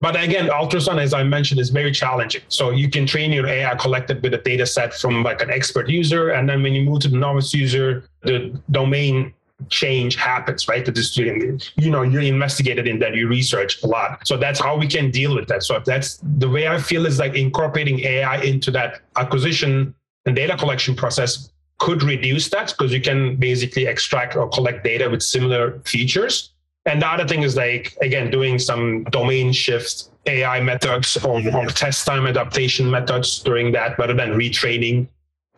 [0.00, 2.42] But again, ultrasound, as I mentioned, is very challenging.
[2.48, 5.88] So you can train your AI collected with a data set from like an expert
[5.88, 6.30] user.
[6.30, 9.32] And then when you move to the novice user, the domain
[9.68, 10.84] change happens, right?
[10.84, 14.26] To the student, you know, you're investigated in that, you research a lot.
[14.26, 15.62] So that's how we can deal with that.
[15.62, 19.94] So that's the way I feel is like incorporating AI into that acquisition
[20.26, 25.08] and data collection process could reduce that because you can basically extract or collect data
[25.08, 26.52] with similar features.
[26.84, 31.66] And the other thing is like, again, doing some domain shifts, AI methods or, or
[31.66, 35.08] test time adaptation methods during that rather than retraining.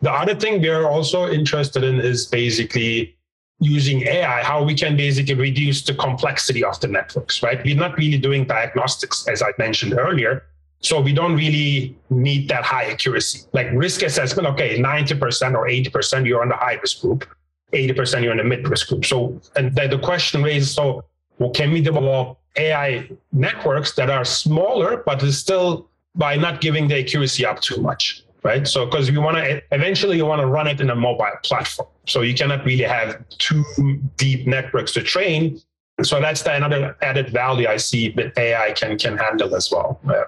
[0.01, 3.17] The other thing we are also interested in is basically
[3.59, 7.63] using AI, how we can basically reduce the complexity of the networks, right?
[7.63, 10.43] We're not really doing diagnostics, as I mentioned earlier.
[10.81, 13.41] So we don't really need that high accuracy.
[13.51, 17.27] Like risk assessment, okay, 90% or 80% you're on the high risk group,
[17.73, 19.05] 80% you're in the mid risk group.
[19.05, 21.03] So, and the question raises, so
[21.37, 26.87] well, can we develop AI networks that are smaller, but is still by not giving
[26.87, 28.23] the accuracy up too much?
[28.43, 28.67] Right?
[28.67, 31.89] So because you want to eventually you want to run it in a mobile platform,
[32.07, 33.63] so you cannot really have two
[34.17, 35.59] deep networks to train.
[36.03, 39.99] So that's the another added value I see that AI can can handle as well.
[40.07, 40.23] Yeah.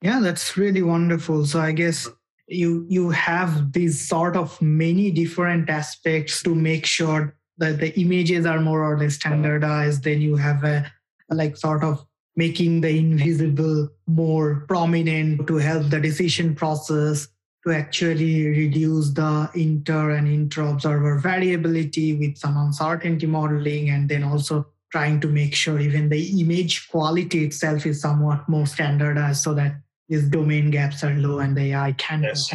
[0.00, 1.44] yeah, that's really wonderful.
[1.44, 2.08] So I guess
[2.48, 8.46] you you have these sort of many different aspects to make sure that the images
[8.46, 10.04] are more or less standardized.
[10.04, 10.90] Then you have a
[11.30, 17.28] like sort of making the invisible more prominent to help the decision process
[17.64, 24.24] to actually reduce the inter and intra observer variability with some uncertainty modeling and then
[24.24, 29.54] also trying to make sure even the image quality itself is somewhat more standardized so
[29.54, 29.76] that
[30.08, 32.22] these domain gaps are low and the AI can.
[32.22, 32.52] Yes.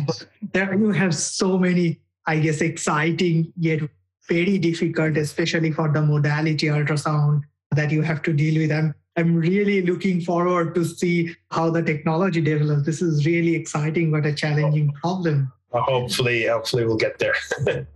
[0.54, 3.82] There you have so many, I guess, exciting yet
[4.30, 7.42] very difficult, especially for the modality ultrasound
[7.78, 8.72] that you have to deal with.
[8.72, 12.86] I'm, I'm really looking forward to see how the technology develops.
[12.86, 15.52] This is really exciting, but a challenging problem.
[15.72, 17.36] Hopefully, hopefully we'll get there.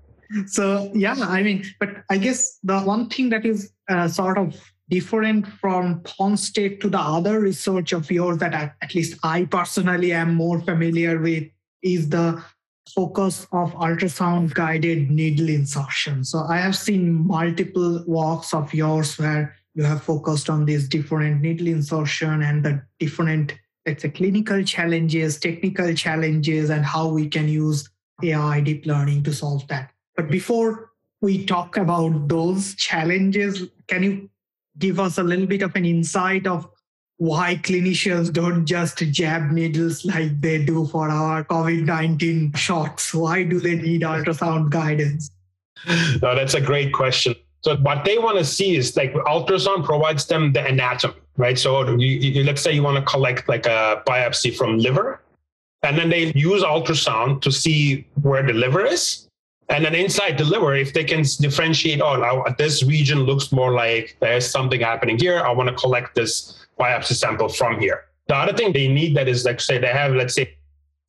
[0.47, 4.59] so yeah, I mean, but I guess the one thing that is uh, sort of
[4.89, 10.11] different from PonsTech to the other research of yours that I, at least I personally
[10.11, 11.45] am more familiar with
[11.81, 12.43] is the
[12.93, 16.25] focus of ultrasound guided needle insertion.
[16.25, 21.41] So I have seen multiple walks of yours where you have focused on these different
[21.41, 23.53] needle insertion and the different
[23.85, 27.89] let's say clinical challenges, technical challenges, and how we can use
[28.23, 29.91] AI deep learning to solve that.
[30.15, 34.29] But before we talk about those challenges, can you
[34.77, 36.69] give us a little bit of an insight of
[37.17, 43.13] why clinicians don't just jab needles like they do for our COVID 19 shots?
[43.13, 45.31] Why do they need ultrasound guidance?
[46.21, 47.35] No, that's a great question.
[47.61, 51.57] So, what they want to see is like ultrasound provides them the anatomy, right?
[51.57, 55.21] So, you, you, let's say you want to collect like a biopsy from liver,
[55.83, 59.27] and then they use ultrasound to see where the liver is.
[59.69, 63.71] And then inside the liver, if they can differentiate, oh, now this region looks more
[63.71, 65.39] like there's something happening here.
[65.39, 68.05] I want to collect this biopsy sample from here.
[68.27, 70.57] The other thing they need that is like say they have, let's say,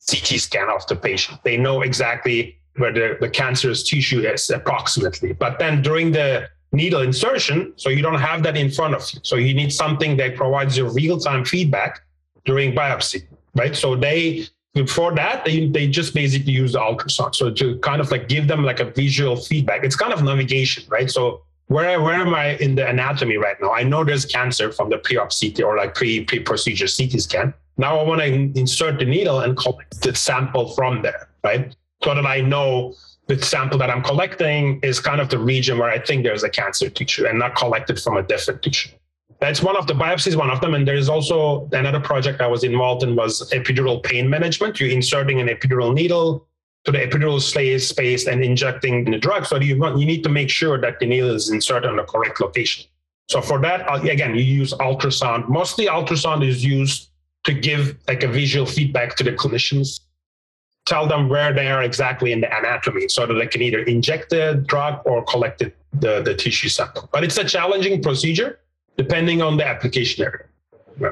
[0.09, 1.39] CT scan of the patient.
[1.43, 5.33] They know exactly where the, the cancerous tissue is approximately.
[5.33, 9.19] But then during the needle insertion, so you don't have that in front of you.
[9.23, 12.01] So you need something that provides you real-time feedback
[12.45, 13.75] during biopsy, right?
[13.75, 18.09] So they before that they, they just basically use the ultrasound so to kind of
[18.11, 22.15] like give them like a visual feedback it's kind of navigation right so where, where
[22.15, 25.61] am i in the anatomy right now i know there's cancer from the pre-op ct
[25.61, 28.25] or like pre pre procedure ct scan now i want to
[28.59, 32.93] insert the needle and collect the sample from there right so that i know
[33.27, 36.49] the sample that i'm collecting is kind of the region where i think there's a
[36.49, 38.89] cancer tissue and not collected from a different tissue
[39.43, 40.73] that's one of the biopsies, one of them.
[40.73, 44.79] And there is also another project I was involved in was epidural pain management.
[44.79, 46.47] You're inserting an epidural needle
[46.85, 49.45] to the epidural space and injecting the drug.
[49.45, 52.03] So you, want, you need to make sure that the needle is inserted in the
[52.03, 52.85] correct location.
[53.29, 55.49] So for that, uh, again, you use ultrasound.
[55.49, 57.09] Mostly ultrasound is used
[57.43, 59.99] to give like a visual feedback to the clinicians,
[60.85, 64.29] tell them where they are exactly in the anatomy so that they can either inject
[64.29, 67.09] the drug or collect the, the, the tissue sample.
[67.11, 68.59] But it's a challenging procedure
[68.97, 70.45] depending on the application area.
[70.99, 71.11] Yeah.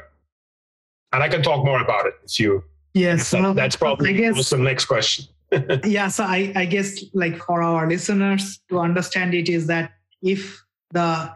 [1.13, 2.63] And I can talk more about it if you.
[2.93, 5.25] Yes, that, that's probably I guess, the next question.
[5.85, 10.63] yeah, so I, I guess like for our listeners to understand it is that if
[10.91, 11.33] the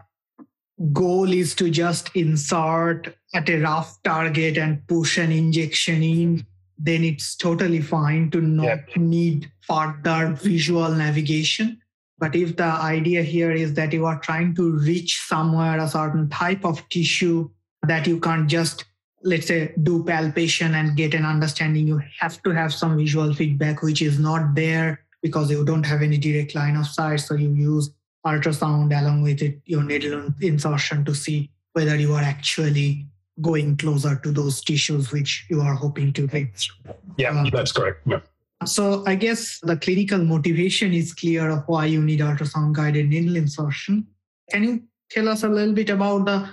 [0.92, 6.46] goal is to just insert at a rough target and push an injection in,
[6.78, 8.96] then it's totally fine to not yep.
[8.96, 11.80] need further visual navigation.
[12.18, 16.28] But if the idea here is that you are trying to reach somewhere a certain
[16.30, 17.50] type of tissue
[17.86, 18.84] that you can't just,
[19.22, 23.82] let's say, do palpation and get an understanding, you have to have some visual feedback,
[23.82, 27.20] which is not there because you don't have any direct line of sight.
[27.20, 27.90] So you use
[28.26, 33.06] ultrasound along with it, your needle insertion to see whether you are actually
[33.42, 36.70] going closer to those tissues which you are hoping to reach.
[37.16, 38.00] Yeah, uh, that's correct.
[38.06, 38.20] Yeah.
[38.64, 43.36] So I guess the clinical motivation is clear of why you need ultrasound guided needle
[43.36, 44.06] insertion.
[44.50, 46.48] Can you tell us a little bit about the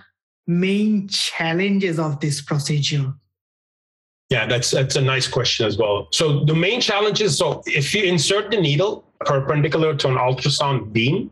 [0.45, 3.13] main challenges of this procedure?
[4.29, 6.07] Yeah, that's that's a nice question as well.
[6.11, 10.91] So the main challenge is so if you insert the needle perpendicular to an ultrasound
[10.91, 11.31] beam,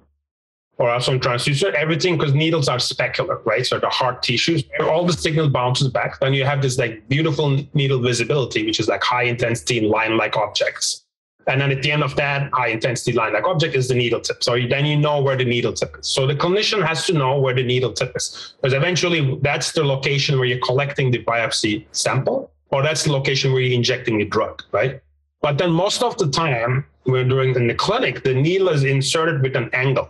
[0.77, 3.65] or in transducer, everything because needles are specular, right?
[3.65, 6.19] So the hard tissues, all the signal bounces back.
[6.19, 11.05] Then you have this like beautiful needle visibility, which is like high intensity line-like objects.
[11.47, 14.43] And then at the end of that high intensity line-like object is the needle tip.
[14.43, 16.07] So then you know where the needle tip is.
[16.07, 19.83] So the clinician has to know where the needle tip is because eventually that's the
[19.83, 24.25] location where you're collecting the biopsy sample, or that's the location where you're injecting the
[24.25, 24.99] drug, right?
[25.41, 29.41] But then most of the time, we're doing in the clinic, the needle is inserted
[29.41, 30.09] with an angle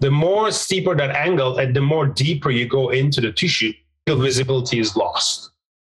[0.00, 3.72] the more steeper that angle and the more deeper you go into the tissue,
[4.04, 5.50] the visibility is lost.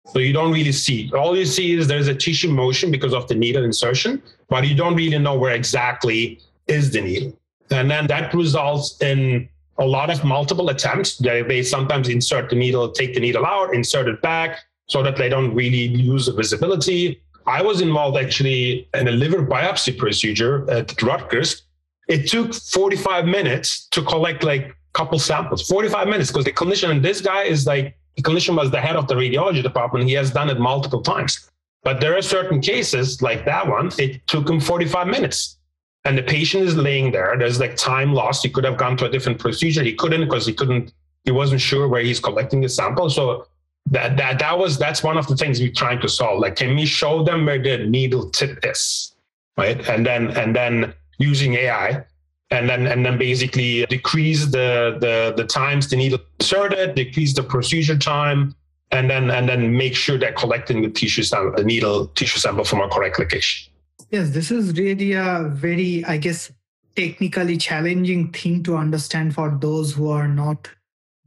[0.07, 1.11] So you don't really see.
[1.13, 4.75] All you see is there's a tissue motion because of the needle insertion, but you
[4.75, 7.37] don't really know where exactly is the needle.
[7.69, 11.17] And then that results in a lot of multiple attempts.
[11.17, 15.15] They, they sometimes insert the needle, take the needle out, insert it back so that
[15.15, 17.21] they don't really lose the visibility.
[17.45, 21.63] I was involved actually in a liver biopsy procedure at Rutgers
[22.09, 26.91] it took 45 minutes to collect like a couple samples 45 minutes because the clinician
[26.91, 30.13] and this guy is like the clinician was the head of the radiology department he
[30.13, 31.49] has done it multiple times
[31.83, 35.59] but there are certain cases like that one it took him 45 minutes
[36.05, 37.35] and the patient is laying there.
[37.37, 38.43] There's like time lost.
[38.43, 39.83] He could have gone to a different procedure.
[39.83, 40.93] He couldn't because he couldn't,
[41.25, 43.09] he wasn't sure where he's collecting the sample.
[43.09, 43.47] So
[43.87, 46.39] that that that was that's one of the things we're trying to solve.
[46.39, 49.13] Like, can we show them where the needle tip is?
[49.57, 49.87] Right.
[49.89, 52.03] And then and then using AI
[52.51, 57.43] and then and then basically decrease the the the times the needle inserted, decrease the
[57.43, 58.55] procedure time,
[58.91, 62.63] and then and then make sure they're collecting the tissue sample, the needle tissue sample
[62.63, 63.71] from a correct location.
[64.09, 66.51] Yes, this is really a very, I guess,
[66.95, 70.67] technically challenging thing to understand for those who are not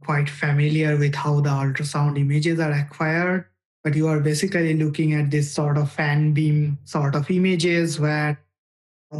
[0.03, 3.45] quite familiar with how the ultrasound images are acquired.
[3.85, 8.39] But you are basically looking at this sort of fan beam sort of images where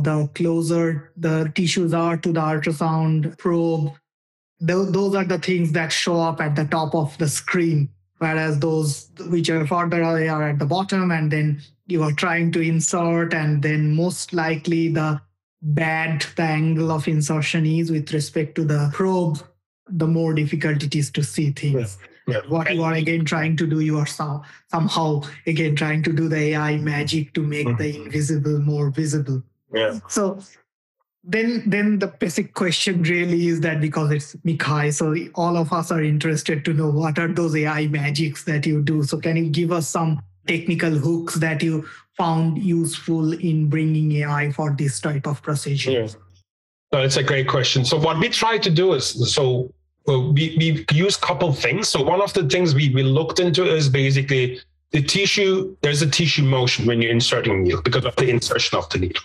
[0.01, 3.91] the closer the tissues are to the ultrasound probe,
[4.59, 7.89] those are the things that show up at the top of the screen
[8.23, 12.51] whereas those which are further away are at the bottom and then you are trying
[12.51, 15.19] to insert and then most likely the
[15.61, 19.39] bad the angle of insertion is with respect to the probe
[19.89, 22.35] the more difficult it is to see things yeah.
[22.35, 22.41] Yeah.
[22.47, 24.41] what you are again trying to do you are some,
[24.71, 27.81] somehow again trying to do the ai magic to make mm-hmm.
[27.81, 29.43] the invisible more visible
[29.73, 30.39] yeah so
[31.23, 35.89] then then the basic question really is that because it's MICCAI, so all of us
[35.89, 39.03] are interested to know what are those AI magics that you do.
[39.03, 44.51] So can you give us some technical hooks that you found useful in bringing AI
[44.51, 45.91] for this type of procedure?
[45.91, 46.07] Yeah.
[46.07, 47.85] So it's a great question.
[47.85, 49.73] So what we try to do is so
[50.05, 51.87] we, we use a couple things.
[51.87, 54.59] So one of the things we, we looked into is basically
[54.91, 58.89] the tissue, there's a tissue motion when you're inserting needle because of the insertion of
[58.89, 59.23] the needle.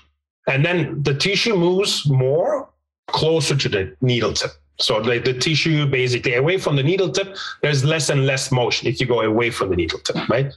[0.48, 2.68] And then the tissue moves more
[3.06, 4.50] closer to the needle tip.
[4.80, 8.88] So the, the tissue basically away from the needle tip, there's less and less motion
[8.88, 10.52] if you go away from the needle tip, right?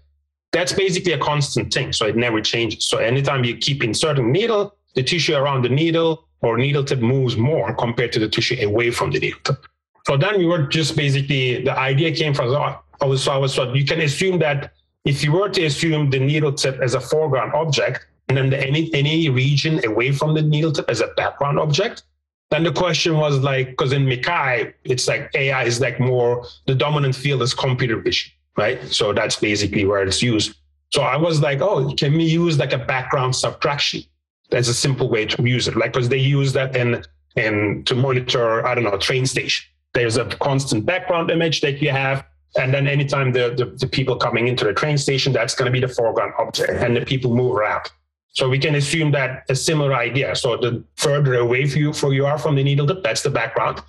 [0.51, 1.91] That's basically a constant thing.
[1.93, 2.85] So it never changes.
[2.85, 7.35] So anytime you keep inserting needle, the tissue around the needle or needle tip moves
[7.37, 9.65] more compared to the tissue away from the needle tip.
[10.07, 13.37] So then we were just basically the idea came from oh, I was so I
[13.37, 14.73] was so you can assume that
[15.05, 18.65] if you were to assume the needle tip as a foreground object, and then the,
[18.65, 22.03] any any region away from the needle tip as a background object.
[22.49, 26.73] Then the question was like, because in MICCAI, it's like AI is like more the
[26.73, 28.81] dominant field is computer vision, right?
[28.87, 30.55] So that's basically where it's used.
[30.93, 34.03] So I was like, oh, can we use like a background subtraction?
[34.49, 37.03] That's a simple way to use it, like because they use that in
[37.35, 39.65] in to monitor, I don't know, train station.
[39.93, 42.25] There's a constant background image that you have.
[42.57, 45.71] And then anytime the, the, the people coming into the train station, that's going to
[45.71, 47.89] be the foreground object and the people move around.
[48.33, 50.35] So we can assume that a similar idea.
[50.35, 53.81] So the further away you, for you are from the needle that's the background.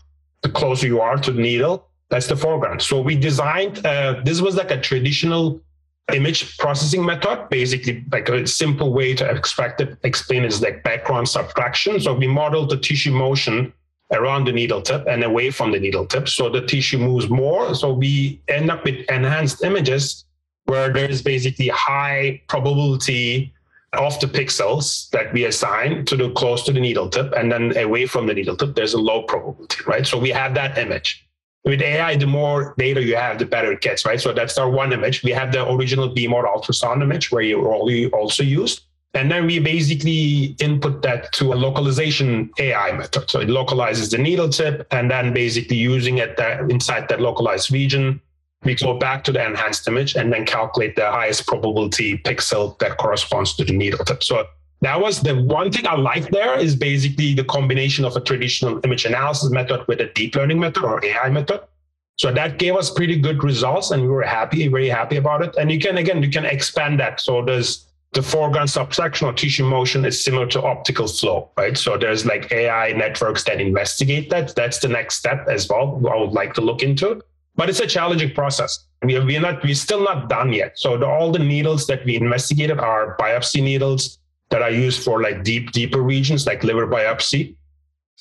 [0.42, 2.82] The closer you are to the needle, that's the foreground.
[2.82, 5.62] So we designed, uh, this was like a traditional
[6.12, 11.28] image processing method, basically like a simple way to extract it, explain is like background
[11.28, 12.00] subtraction.
[12.00, 13.72] So we modeled the tissue motion
[14.12, 16.28] around the needle tip and away from the needle tip.
[16.28, 17.74] So the tissue moves more.
[17.74, 20.24] So we end up with enhanced images
[20.64, 23.54] where there is basically high probability
[23.94, 27.76] of the pixels that we assign to the close to the needle tip and then
[27.76, 30.06] away from the needle tip, there's a low probability, right?
[30.06, 31.26] So we have that image.
[31.64, 34.20] With AI, the more data you have, the better it gets, right?
[34.20, 35.22] So that's our one image.
[35.22, 37.64] We have the original B-mode ultrasound image where you
[38.10, 38.80] also used.
[39.14, 43.30] And then we basically input that to a localization AI method.
[43.30, 47.70] So it localizes the needle tip and then basically using it that inside that localized
[47.70, 48.22] region,
[48.64, 52.98] we go back to the enhanced image and then calculate the highest probability pixel that
[52.98, 54.22] corresponds to the needle tip.
[54.22, 54.46] So
[54.82, 58.80] that was the one thing I liked there is basically the combination of a traditional
[58.84, 61.60] image analysis method with a deep learning method or AI method.
[62.16, 65.56] So that gave us pretty good results and we were happy, very happy about it.
[65.56, 67.20] And you can, again, you can expand that.
[67.20, 71.76] So there's the foreground subtraction or tissue motion is similar to optical flow, right?
[71.76, 74.54] So there's like AI networks that investigate that.
[74.54, 76.00] That's the next step as well.
[76.10, 77.22] I would like to look into
[77.54, 78.86] but it's a challenging process.
[79.02, 80.78] We are, we are not, we're still not done yet.
[80.78, 84.18] So the, all the needles that we investigated are biopsy needles
[84.50, 87.56] that are used for like deep, deeper regions like liver biopsy,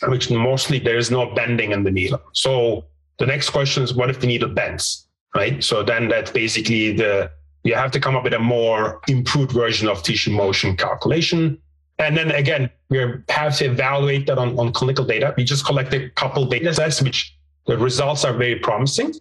[0.08, 2.22] which mostly there is no bending in the needle.
[2.34, 2.86] So
[3.20, 5.64] the next question is, what if the needle bends, right?
[5.64, 7.30] So then that's basically the,
[7.64, 11.60] you have to come up with a more improved version of tissue motion calculation.
[12.00, 12.98] And then again, we
[13.30, 15.36] have to evaluate that on, on clinical data.
[15.38, 19.14] We just collected a couple data sets, which the results are very promising,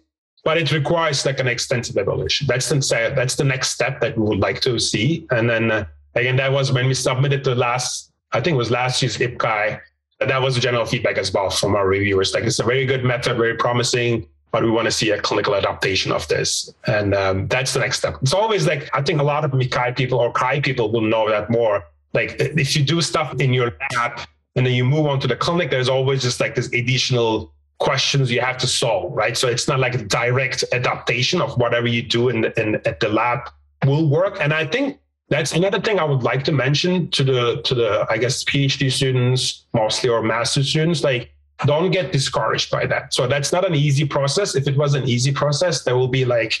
[0.43, 2.47] but it requires like an extensive evaluation.
[2.47, 5.27] That's the that's the next step that we would like to see.
[5.31, 5.85] And then uh,
[6.15, 9.79] again, that was when we submitted the last, I think it was last year's IPCAI.
[10.19, 12.33] That was the general feedback as well from our reviewers.
[12.33, 15.55] Like it's a very good method, very promising, but we want to see a clinical
[15.55, 16.73] adaptation of this.
[16.85, 18.17] And um, that's the next step.
[18.21, 21.29] It's always like, I think a lot of MICCAI people or CAI people will know
[21.29, 21.83] that more.
[22.13, 24.19] Like if you do stuff in your lab
[24.55, 28.31] and then you move on to the clinic, there's always just like this additional questions
[28.31, 29.35] you have to solve, right?
[29.35, 32.99] So it's not like a direct adaptation of whatever you do in, the, in at
[32.99, 33.49] the lab
[33.85, 34.37] will work.
[34.39, 38.05] And I think that's another thing I would like to mention to the to the
[38.09, 41.33] I guess PhD students mostly or master students, like
[41.65, 43.13] don't get discouraged by that.
[43.13, 44.55] So that's not an easy process.
[44.55, 46.53] If it was an easy process, there will be like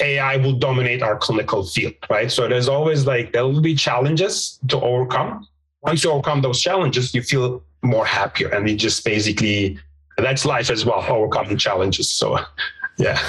[0.00, 2.30] AI will dominate our clinical field, right?
[2.30, 5.46] So there's always like there will be challenges to overcome.
[5.82, 9.78] Once you overcome those challenges, you feel more happier, and you just basically
[10.20, 12.08] that's life as well, overcoming challenges.
[12.08, 12.38] So,
[12.98, 13.20] yeah.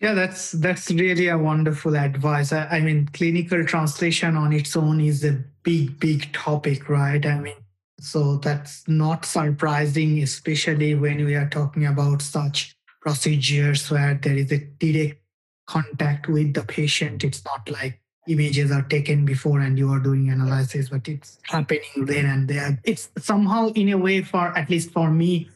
[0.00, 2.52] Yeah, that's that's really a wonderful advice.
[2.52, 7.24] I, I mean, clinical translation on its own is a big, big topic, right?
[7.24, 7.54] I mean,
[8.00, 14.50] so that's not surprising, especially when we are talking about such procedures where there is
[14.50, 15.20] a direct
[15.68, 17.22] contact with the patient.
[17.22, 22.06] It's not like images are taken before and you are doing analysis, but it's happening
[22.06, 22.80] then and there.
[22.82, 25.48] It's somehow, in a way, for at least for me,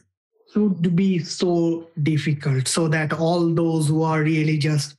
[0.57, 4.95] should be so difficult so that all those who are really just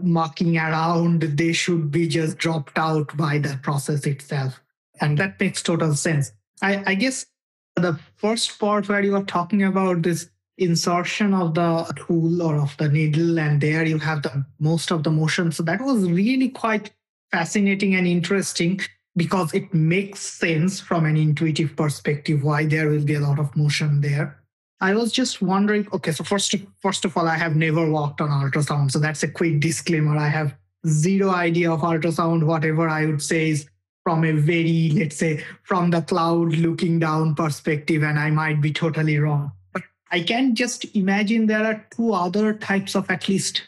[0.00, 4.58] mucking around they should be just dropped out by the process itself.
[5.00, 6.32] And that makes total sense.
[6.62, 7.26] I, I guess
[7.74, 12.74] the first part where you are talking about this insertion of the tool or of
[12.78, 16.48] the needle and there you have the most of the motion so that was really
[16.48, 16.90] quite
[17.30, 18.80] fascinating and interesting
[19.16, 23.54] because it makes sense from an intuitive perspective why there will be a lot of
[23.54, 24.34] motion there
[24.80, 25.88] I was just wondering.
[25.92, 29.28] Okay, so first, first of all, I have never worked on ultrasound, so that's a
[29.28, 30.16] quick disclaimer.
[30.16, 30.54] I have
[30.86, 32.44] zero idea of ultrasound.
[32.44, 33.66] Whatever I would say is
[34.04, 38.72] from a very, let's say, from the cloud looking down perspective, and I might be
[38.72, 39.52] totally wrong.
[39.72, 43.62] But I can just imagine there are two other types of at least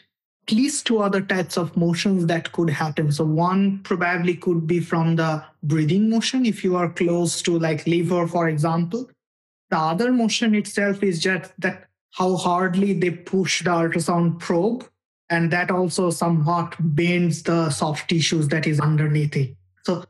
[0.47, 3.11] at least two other types of motions that could happen.
[3.11, 7.85] So one probably could be from the breathing motion if you are close to like
[7.85, 9.07] liver, for example
[9.69, 14.85] the other motion itself is just that how hardly they push the ultrasound probe,
[15.29, 19.55] and that also somewhat bends the soft tissues that is underneath it.
[19.83, 20.05] So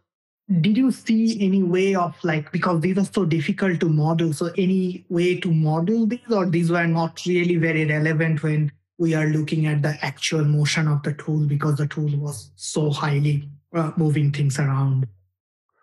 [0.62, 4.50] did you see any way of like because these are so difficult to model so
[4.58, 9.28] any way to model these or these were not really very relevant when we are
[9.28, 13.92] looking at the actual motion of the tool because the tool was so highly uh,
[13.96, 15.08] moving things around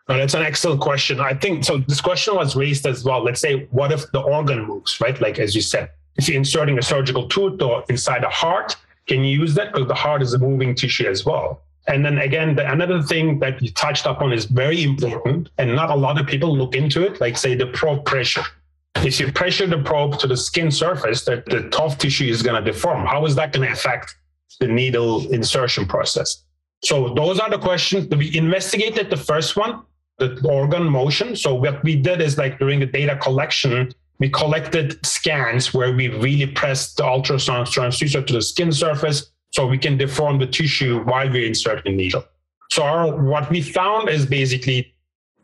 [0.09, 1.21] no, that's an excellent question.
[1.21, 1.79] I think so.
[1.79, 3.25] This question was raised as well.
[3.25, 5.21] Let's say, what if the organ moves, right?
[5.21, 8.77] Like as you said, if you're inserting a surgical tooth or inside a heart,
[9.09, 11.63] can you use that because the heart is a moving tissue as well?
[11.89, 15.91] And then again, the, another thing that you touched upon is very important, and not
[15.91, 17.21] a lot of people look into it.
[17.21, 18.45] Like say the probe pressure.
[18.97, 22.63] If you pressure the probe to the skin surface, that the tough tissue is going
[22.63, 23.07] to deform.
[23.07, 24.17] How is that going to affect
[24.61, 26.45] the needle insertion process?
[26.83, 28.09] So those are the questions.
[28.09, 29.83] We investigated the first one
[30.19, 31.37] the organ motion.
[31.37, 36.09] So what we did is like during the data collection, we collected scans where we
[36.09, 41.03] really pressed the ultrasound transducer to the skin surface so we can deform the tissue
[41.05, 42.25] while we insert the needle.
[42.71, 44.95] So our, what we found is basically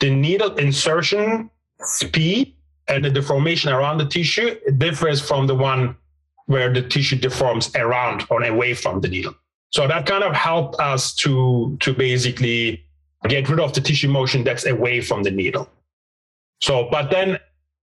[0.01, 1.51] the needle insertion
[1.81, 2.55] speed
[2.89, 5.97] and the deformation around the tissue differs from the one
[6.47, 9.35] where the tissue deforms around or away from the needle.
[9.71, 12.85] So that kind of helped us to to basically
[13.29, 15.69] get rid of the tissue motion that's away from the needle.
[16.61, 17.39] So, but then,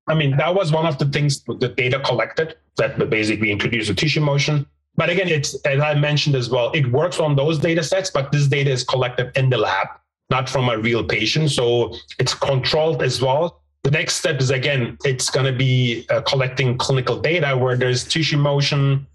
[0.08, 3.94] I mean, that was one of the things the data collected that basically introduced the
[3.94, 4.66] tissue motion.
[4.96, 8.32] But again, it's as I mentioned as well, it works on those data sets, but
[8.32, 9.88] this data is collected in the lab,
[10.30, 11.52] not from a real patient.
[11.52, 13.62] So it's controlled as well.
[13.84, 18.04] The next step is again, it's going to be uh, collecting clinical data where there's
[18.04, 19.08] tissue motion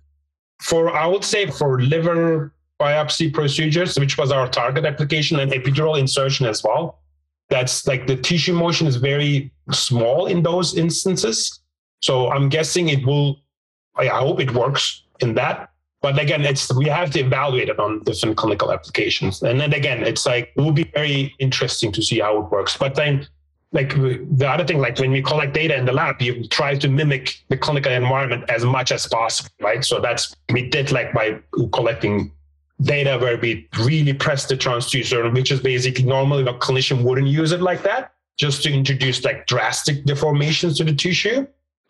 [0.63, 5.99] for, I would say, for liver biopsy procedures, which was our target application, and epidural
[5.99, 7.01] insertion as well.
[7.51, 11.61] That's like the tissue motion is very small in those instances.
[12.03, 13.41] So I'm guessing it will,
[13.97, 15.71] I hope it works in that.
[16.03, 19.43] But again, it's we have to evaluate it on different clinical applications.
[19.43, 22.77] And then again, it's like it will be very interesting to see how it works.
[22.77, 23.27] But then
[23.73, 26.89] like the other thing, like when we collect data in the lab, you try to
[26.89, 29.85] mimic the clinical environment as much as possible, right?
[29.85, 31.41] So that's we did like by
[31.73, 32.33] collecting
[32.83, 37.53] data where we really press the transducer, which is basically normally a clinician wouldn't use
[37.53, 41.47] it like that, just to introduce like drastic deformations to the tissue.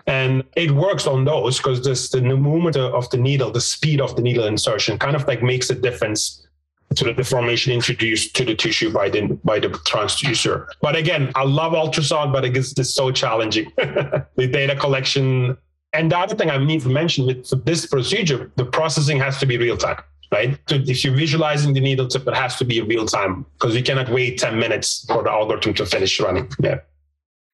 [0.07, 4.16] And it works on those because this the movement of the needle, the speed of
[4.16, 6.47] the needle insertion kind of like makes a difference
[6.95, 10.66] to the deformation introduced to the tissue by the by the transducer.
[10.82, 13.72] But again, I love ultrasound, but it gets it's so challenging.
[13.76, 15.57] the data collection.
[15.95, 19.47] And the other thing I need to mention with this procedure, the processing has to
[19.47, 20.03] be real time
[20.35, 20.59] right?
[20.68, 23.82] So if you're visualizing the needle tip, it has to be real time because you
[23.82, 26.51] cannot wait 10 minutes for the algorithm to finish running.
[26.61, 26.80] Yeah.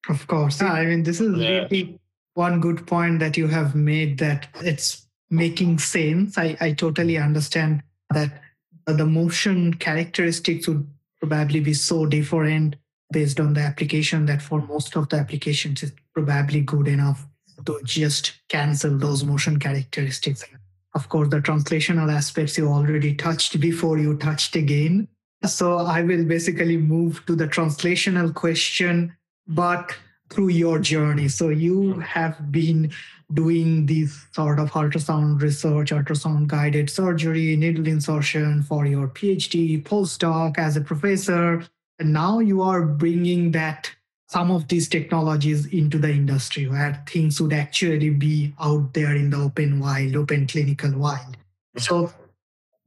[0.09, 0.61] Of course.
[0.61, 1.67] I mean, this is yeah.
[1.69, 1.99] really
[2.33, 6.37] one good point that you have made that it's making sense.
[6.37, 8.41] I, I totally understand that
[8.87, 10.87] the motion characteristics would
[11.21, 12.75] probably be so different
[13.13, 17.27] based on the application that for most of the applications it's probably good enough
[17.65, 20.43] to just cancel those motion characteristics.
[20.93, 25.07] Of course, the translational aspects you already touched before you touched again.
[25.45, 29.15] So I will basically move to the translational question,
[29.47, 29.95] but
[30.29, 31.27] through your journey.
[31.27, 32.91] So you have been
[33.33, 40.57] doing these sort of ultrasound research, ultrasound guided surgery, needle insertion for your PhD, postdoc
[40.57, 41.63] as a professor.
[41.99, 43.91] And now you are bringing that
[44.31, 49.29] some of these technologies into the industry where things would actually be out there in
[49.29, 51.35] the open wild, open clinical wild.
[51.75, 51.79] Mm-hmm.
[51.79, 52.13] So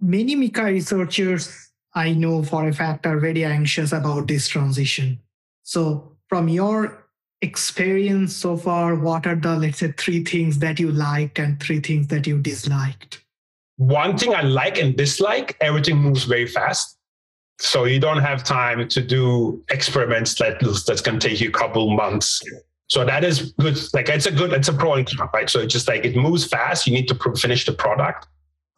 [0.01, 5.21] many MICCAI researchers I know for a fact are very anxious about this transition.
[5.65, 7.07] So from your
[7.43, 11.81] experience so far, what are the, let's say, three things that you liked and three
[11.81, 13.23] things that you disliked?
[13.77, 16.97] One thing I like and dislike, everything moves very fast.
[17.59, 21.53] So you don't have time to do experiments that that's going to take you a
[21.53, 22.43] couple months.
[22.89, 23.79] So that is good.
[23.95, 25.49] Like it's a good, it's a pro and con, right?
[25.49, 26.87] So it's just like it moves fast.
[26.87, 28.27] You need to finish the product.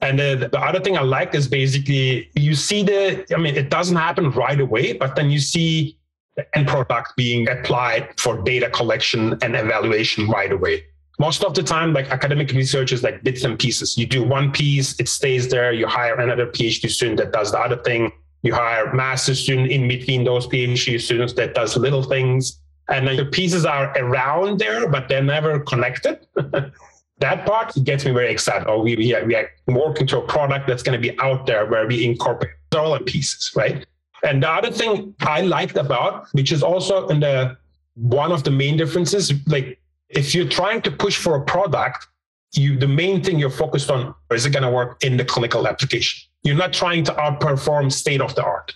[0.01, 3.70] And the, the other thing I like is basically you see the, I mean, it
[3.70, 5.99] doesn't happen right away, but then you see
[6.37, 10.85] the end product being applied for data collection and evaluation right away.
[11.18, 13.97] Most of the time, like academic research is like bits and pieces.
[13.97, 15.72] You do one piece, it stays there.
[15.72, 18.12] You hire another PhD student that does the other thing
[18.47, 22.61] you hire master student in between those PhD students that does little things.
[22.89, 26.25] And the pieces are around there, but they're never connected.
[27.19, 28.69] that part gets me very excited.
[28.69, 31.47] Oh, we, we, are, we are working to a product that's going to be out
[31.47, 33.85] there where we incorporate all the pieces, right?
[34.23, 37.57] And the other thing I liked about, which is also in the
[37.95, 42.07] one of the main differences, like if you're trying to push for a product,
[42.53, 45.67] you the main thing you're focused on is it going to work in the clinical
[45.67, 48.75] application you're not trying to outperform state of the art.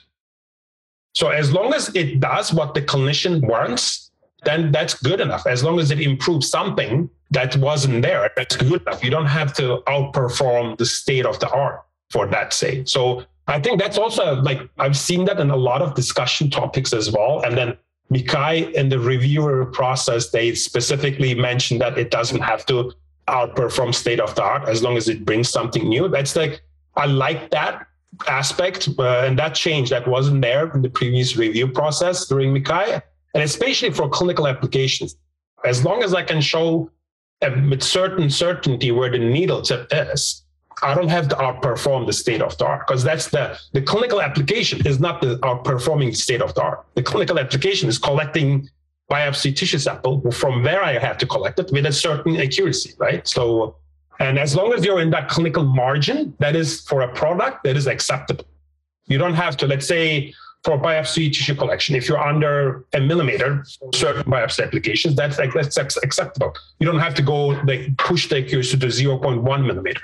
[1.15, 4.11] So as long as it does what the clinician wants,
[4.45, 5.47] then that's good enough.
[5.47, 9.05] As long as it improves something that wasn't there, that's good enough.
[9.05, 12.89] You don't have to outperform the state of the art for that sake.
[12.89, 16.93] So I think that's also like I've seen that in a lot of discussion topics
[16.93, 17.43] as well.
[17.45, 17.77] And then
[18.13, 22.93] MICCAI in the reviewer process, they specifically mentioned that it doesn't have to
[23.29, 26.09] outperform state of the art as long as it brings something new.
[26.09, 26.63] That's like
[26.97, 27.87] I like that
[28.29, 33.03] aspect uh, and that change that wasn't there in the previous review process during MICCAI,
[33.35, 35.17] and especially for clinical applications.
[35.65, 36.91] As long as I can show
[37.43, 40.45] with certain certainty where the needle tip is,
[40.83, 44.21] I don't have to outperform the state of the art because that's the the clinical
[44.23, 46.87] application is not the outperforming state of the art.
[46.95, 48.69] The clinical application is collecting
[49.11, 53.27] biopsy tissue sample from where I have to collect it with a certain accuracy, right?
[53.27, 53.77] So
[54.21, 57.77] and as long as you're in that clinical margin, that is for a product that
[57.77, 58.45] is acceptable.
[59.07, 63.65] You don't have to, let's say, for biopsy tissue collection, if you're under a millimeter,
[63.95, 66.55] certain biopsy applications, that's like that's acceptable.
[66.79, 70.03] You don't have to go like push the accuracy to 0.1 millimeter.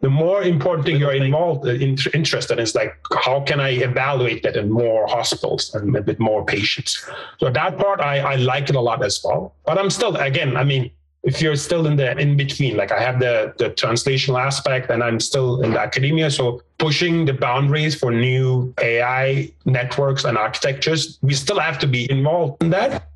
[0.00, 2.94] The more important thing you're involved uh, in, interested in is like
[3.24, 7.02] how can I evaluate that in more hospitals and with more patients.
[7.40, 9.54] So that part I, I like it a lot as well.
[9.64, 10.90] But I'm still again, I mean,
[11.26, 15.02] if you're still in the in between like i have the the translational aspect and
[15.02, 16.30] i'm still in the academia.
[16.30, 22.10] So pushing the boundaries for new ai networks and architectures we still have to be
[22.10, 23.08] involved in that.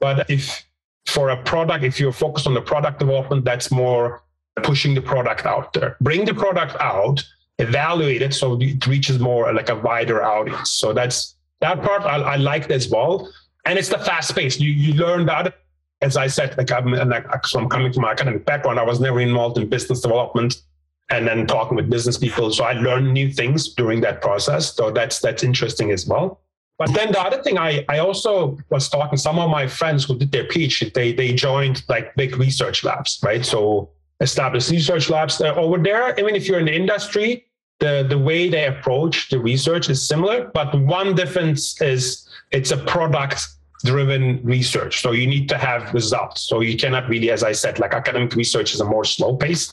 [0.00, 0.64] But if
[1.06, 4.22] for a product if you're focused on the product development that's more
[4.62, 5.96] pushing the product out there.
[6.00, 7.22] Bring the product out
[7.58, 10.70] evaluate it so it reaches more like a wider audience.
[10.70, 13.30] So that's that part i, I like as well.
[13.66, 14.58] And it's the fast pace.
[14.58, 15.59] You, you learn that
[16.02, 18.78] as I said, like I'm, like, so I'm coming from my academic background.
[18.78, 20.62] I was never involved in business development
[21.10, 22.50] and then talking with business people.
[22.52, 24.74] So I learned new things during that process.
[24.74, 26.40] So that's that's interesting as well.
[26.78, 30.16] But then the other thing, I, I also was talking some of my friends who
[30.16, 33.44] did their PhD, they they joined like big research labs, right?
[33.44, 33.90] So
[34.20, 36.18] established research labs uh, over there.
[36.18, 37.46] I mean, if you're in the industry,
[37.80, 42.78] the the way they approach the research is similar, but one difference is it's a
[42.78, 43.46] product
[43.82, 45.00] driven research.
[45.00, 46.42] So you need to have results.
[46.42, 49.72] So you cannot really, as I said, like academic research is a more slow pace.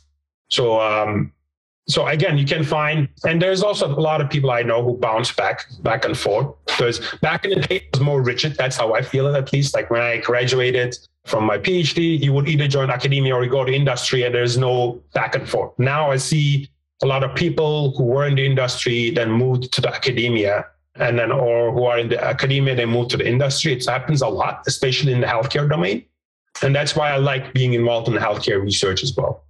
[0.49, 1.33] So, um,
[1.89, 4.97] so again, you can find, and there's also a lot of people I know who
[4.97, 6.53] bounce back, back and forth.
[6.65, 8.55] Because back in the day, it was more rigid.
[8.55, 9.73] That's how I feel it, at least.
[9.73, 13.63] Like when I graduated from my PhD, you would either join academia or you go
[13.63, 15.71] to industry, and there's no back and forth.
[15.77, 16.69] Now I see
[17.03, 20.65] a lot of people who were in the industry then moved to the academia
[20.99, 23.73] and then or who are in the academia, they move to the industry.
[23.73, 26.05] It happens a lot, especially in the healthcare domain.
[26.61, 29.45] And that's why I like being involved in healthcare research as well.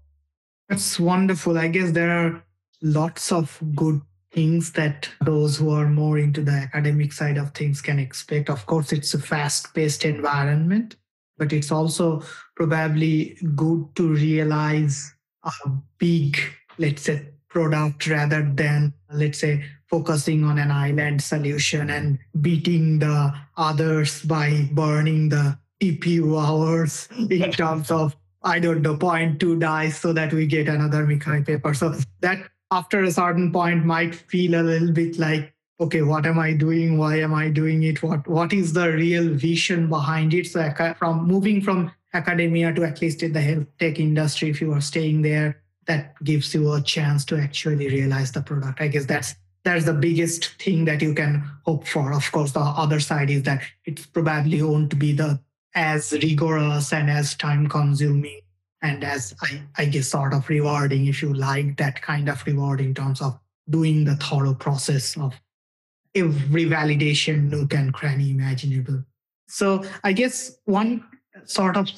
[0.68, 1.58] That's wonderful.
[1.58, 2.44] I guess there are
[2.82, 4.02] lots of good
[4.34, 8.50] things that those who are more into the academic side of things can expect.
[8.50, 10.98] Of course, it's a fast paced environment,
[11.38, 12.22] but it's also
[12.56, 16.38] probably good to realize a big,
[16.78, 23.34] let's say, product rather than, let's say, focusing on an island solution and beating the
[23.56, 30.00] others by burning the TPU hours in terms of I don't know, point two dice
[30.00, 31.74] so that we get another MICCAI paper.
[31.74, 36.40] So that after a certain point might feel a little bit like, okay, what am
[36.40, 36.98] I doing?
[36.98, 38.02] Why am I doing it?
[38.04, 40.48] What what is the real vision behind it?
[40.48, 44.72] So from moving from academia to at least in the health tech industry, if you
[44.74, 48.82] are staying there, that gives you a chance to actually realize the product.
[48.82, 49.36] I guess that's
[49.68, 52.14] that's the biggest thing that you can hope for.
[52.14, 55.40] Of course, the other side is that it's probably won't be the
[55.76, 58.40] as rigorous and as time consuming
[58.82, 62.82] and as I, I guess sort of rewarding if you like that kind of reward
[62.82, 63.40] in terms of
[63.70, 65.36] doing the thorough process of
[66.16, 69.04] every validation nook and cranny imaginable
[69.48, 71.04] so i guess one
[71.46, 71.90] sort of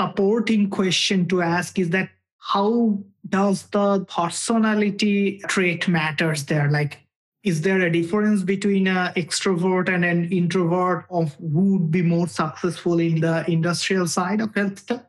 [0.00, 2.08] supporting question to ask is that
[2.38, 2.98] how
[3.28, 6.98] does the personality trait matters there like
[7.44, 12.26] is there a difference between an extrovert and an introvert of who would be more
[12.26, 15.04] successful in the industrial side of health tech?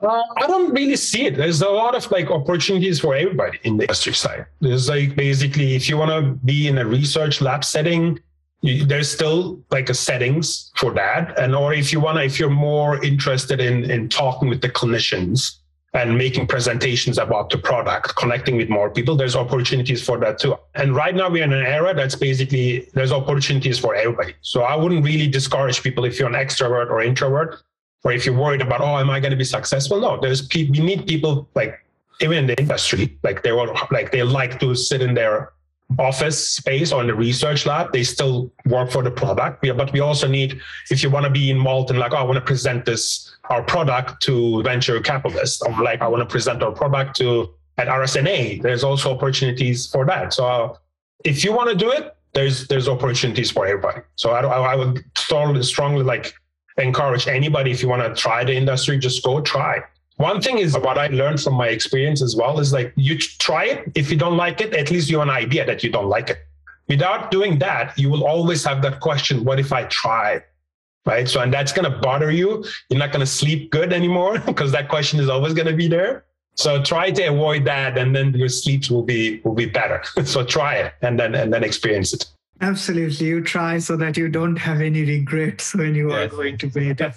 [0.00, 1.36] Uh, I don't really see it.
[1.36, 4.46] There's a lot of like opportunities for everybody in the industry side.
[4.60, 8.18] There's like basically, if you want to be in a research lab setting,
[8.60, 11.38] you, there's still like a settings for that.
[11.38, 14.68] And or if you want to, if you're more interested in in talking with the
[14.68, 15.56] clinicians,
[15.96, 20.54] and making presentations about the product, connecting with more people, there's opportunities for that too.
[20.74, 24.34] And right now we're in an era that's basically there's opportunities for everybody.
[24.42, 27.62] So I wouldn't really discourage people if you're an extrovert or introvert,
[28.04, 29.98] or if you're worried about, oh, am I going to be successful?
[29.98, 31.82] No, there's we meet people like
[32.20, 35.52] even in the industry, like they will like they like to sit in their
[35.98, 39.62] office space or in the research lab, they still work for the product.
[39.62, 40.60] But we also need,
[40.90, 43.62] if you want to be involved in like, oh, I want to present this our
[43.62, 48.62] product to venture capitalists, or like I want to present our product to at RSNA.
[48.62, 50.32] There's also opportunities for that.
[50.32, 50.76] So uh,
[51.24, 54.00] if you want to do it, there's there's opportunities for everybody.
[54.16, 56.34] So I, I would strongly strongly like
[56.78, 59.80] encourage anybody if you want to try the industry, just go try.
[60.16, 63.66] One thing is what I learned from my experience as well is like you try
[63.66, 63.92] it.
[63.94, 66.30] If you don't like it, at least you have an idea that you don't like
[66.30, 66.38] it.
[66.88, 70.42] Without doing that, you will always have that question: What if I try?
[71.04, 71.28] Right.
[71.28, 72.64] So, and that's going to bother you.
[72.88, 75.86] You're not going to sleep good anymore because that question is always going to be
[75.86, 76.24] there.
[76.54, 80.02] So try to avoid that, and then your sleeps will be will be better.
[80.24, 82.26] so try it, and then and then experience it.
[82.60, 83.26] Absolutely.
[83.26, 86.32] You try so that you don't have any regrets when you yes.
[86.32, 87.14] are going to bed.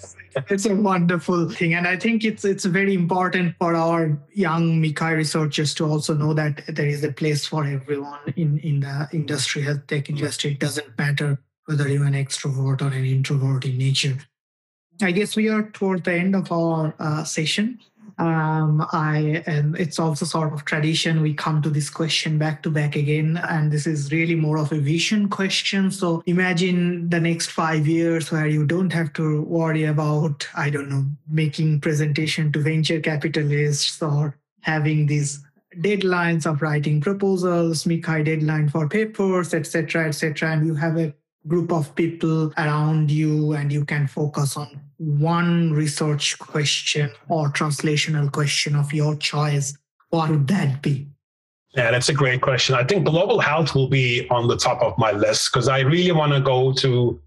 [0.49, 1.73] It's a wonderful thing.
[1.73, 6.33] And I think it's it's very important for our young MICCAI researchers to also know
[6.33, 10.51] that there is a place for everyone in, in the industry, health tech industry.
[10.51, 14.17] It doesn't matter whether you're an extrovert or an introvert in nature.
[15.01, 17.79] I guess we are toward the end of our uh, session
[18.19, 21.21] um, I and it's also sort of tradition.
[21.21, 24.71] We come to this question back to back again, and this is really more of
[24.73, 25.89] a vision question.
[25.89, 30.89] So imagine the next five years where you don't have to worry about I don't
[30.89, 35.41] know making presentation to venture capitalists or having these
[35.77, 41.13] deadlines of writing proposals, MICCAI deadline for papers, etc., etc., and you have a
[41.49, 48.31] group of people around you and you can focus on one research question or translational
[48.31, 49.75] question of your choice,
[50.09, 51.07] what would that be?
[51.75, 52.75] Yeah, that's a great question.
[52.75, 56.11] I think global health will be on the top of my list because I really
[56.11, 57.19] want to go to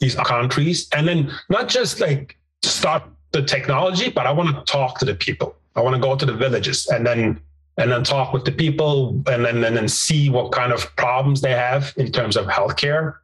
[0.00, 3.02] these countries and then not just like start
[3.32, 5.54] the technology, but I want to talk to the people.
[5.74, 7.40] I want to go to the villages and then
[7.78, 11.40] and then talk with the people and then and then see what kind of problems
[11.42, 13.16] they have in terms of healthcare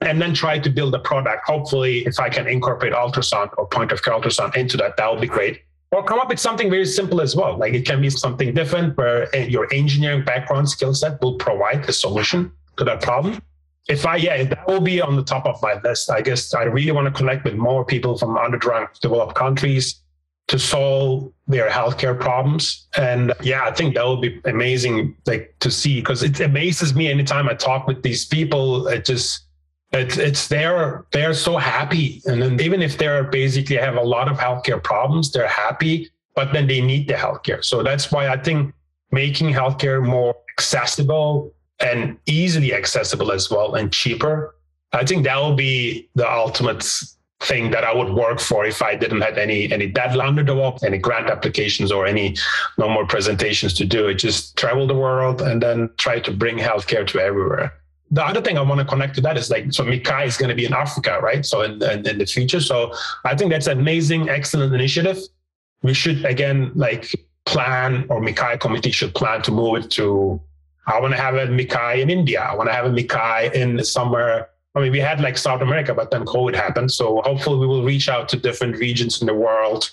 [0.00, 1.46] and then try to build a product.
[1.46, 5.20] Hopefully, if I can incorporate ultrasound or point of care ultrasound into that, that would
[5.20, 5.62] be great.
[5.92, 7.58] Or come up with something very simple as well.
[7.58, 11.88] Like it can be something different where eh, your engineering background skill set will provide
[11.88, 13.42] a solution to that problem.
[13.88, 16.10] If I, yeah, that will be on the top of my list.
[16.10, 20.00] I guess I really want to connect with more people from underdeveloped developed countries
[20.46, 22.88] to solve their healthcare problems.
[22.96, 27.08] And yeah, I think that would be amazing, like to see, because it amazes me
[27.08, 28.88] anytime I talk with these people.
[28.88, 29.46] It just,
[29.92, 34.30] it's it's they're they're so happy, and then even if they're basically have a lot
[34.30, 37.64] of healthcare problems, they're happy, but then they need the healthcare.
[37.64, 38.72] So that's why I think
[39.10, 44.54] making healthcare more accessible and easily accessible as well and cheaper.
[44.92, 46.84] I think that will be the ultimate
[47.40, 50.84] thing that I would work for if I didn't have any any deadline to develop,
[50.84, 52.36] any grant applications or any
[52.78, 54.08] no more presentations to do.
[54.08, 57.72] It just travel the world and then try to bring healthcare to everywhere.
[58.10, 60.48] The other thing I want to connect to that is like so MICCAI is going
[60.48, 61.46] to be in Africa, right?
[61.46, 62.60] So in, in, in the future.
[62.60, 62.92] So
[63.24, 65.18] I think that's an amazing, excellent initiative.
[65.82, 67.14] We should again like
[67.46, 70.40] plan or MICCAI committee should plan to move it to
[70.86, 72.40] I want to have a MICCAI in India.
[72.40, 75.94] I want to have a MICCAI in somewhere I mean, we had like South America,
[75.94, 76.92] but then COVID happened.
[76.92, 79.90] So hopefully we will reach out to different regions in the world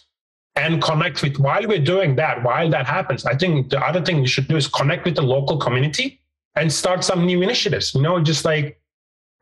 [0.55, 4.21] and connect with while we're doing that, while that happens, I think the other thing
[4.21, 6.19] we should do is connect with the local community
[6.57, 8.81] and start some new initiatives, you know, just like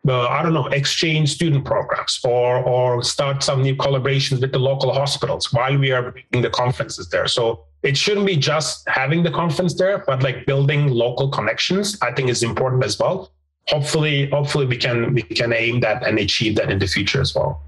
[0.07, 4.59] uh, I don't know, exchange student programs or or start some new collaborations with the
[4.59, 7.27] local hospitals while we are in the conferences there.
[7.27, 12.11] So it shouldn't be just having the conference there, but like building local connections, I
[12.11, 13.31] think is important as well.
[13.67, 17.33] Hopefully hopefully we can we can aim that and achieve that in the future as
[17.33, 17.63] well.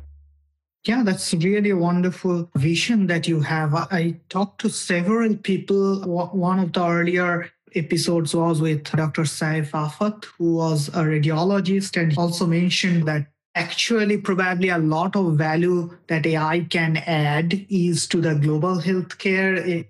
[0.85, 3.73] Yeah that's really a wonderful vision that you have.
[3.73, 6.01] I talked to several people
[6.33, 12.17] one of the earlier episodes was with dr saif afat who was a radiologist and
[12.17, 18.21] also mentioned that actually probably a lot of value that ai can add is to
[18.21, 19.83] the global healthcare eh,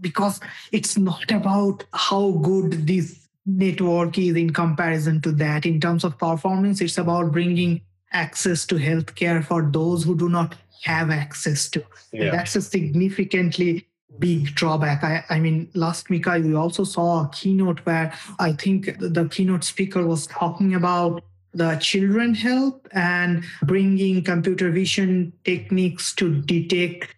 [0.00, 0.40] because
[0.72, 5.64] it's not about how good this network is in comparison to that.
[5.64, 7.80] In terms of performance, it's about bringing
[8.12, 11.84] access to healthcare for those who do not have access to.
[12.12, 12.30] Yeah.
[12.30, 13.85] That's a significantly
[14.18, 15.02] big drawback.
[15.04, 19.28] I, I mean, last week I we also saw a keynote where I think the
[19.30, 27.14] keynote speaker was talking about the children help and bringing computer vision techniques to detect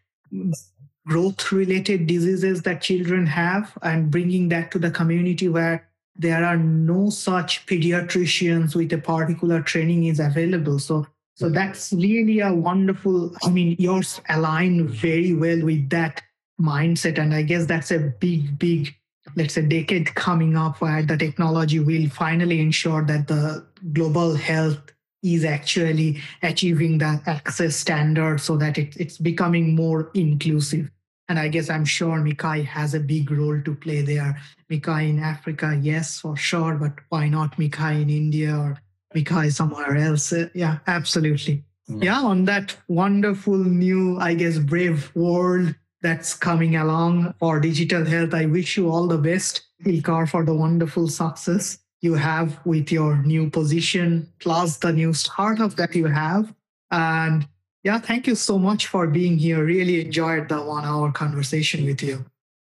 [1.07, 6.57] growth related diseases that children have and bringing that to the community where there are
[6.57, 10.79] no such pediatricians with a particular training is available.
[10.79, 11.07] So
[11.39, 16.21] so that's really a wonderful, I mean, yours align very well with that
[16.61, 17.19] mindset.
[17.19, 18.95] And I guess that's a big, big,
[19.37, 24.81] let's say decade coming up where the technology will finally ensure that the global health
[25.23, 30.91] is actually achieving the access standard so that it, it's becoming more inclusive.
[31.29, 34.41] And I guess I'm sure MICCAI has a big role to play there.
[34.71, 38.79] MICCAI in Africa, yes, for sure, but why not MICCAI in India or
[39.15, 40.33] MICCAI somewhere else?
[40.33, 41.65] Uh, yeah, absolutely.
[41.91, 42.03] Mm-hmm.
[42.03, 48.35] Yeah, on that wonderful new, I guess, brave world that's coming along for digital health,
[48.35, 53.17] I wish you all the best, Ilker, for the wonderful success you have with your
[53.23, 56.55] new position, plus the new startup that you have.
[56.91, 57.47] And
[57.83, 59.65] yeah, thank you so much for being here.
[59.65, 62.25] Really enjoyed the one hour conversation with you.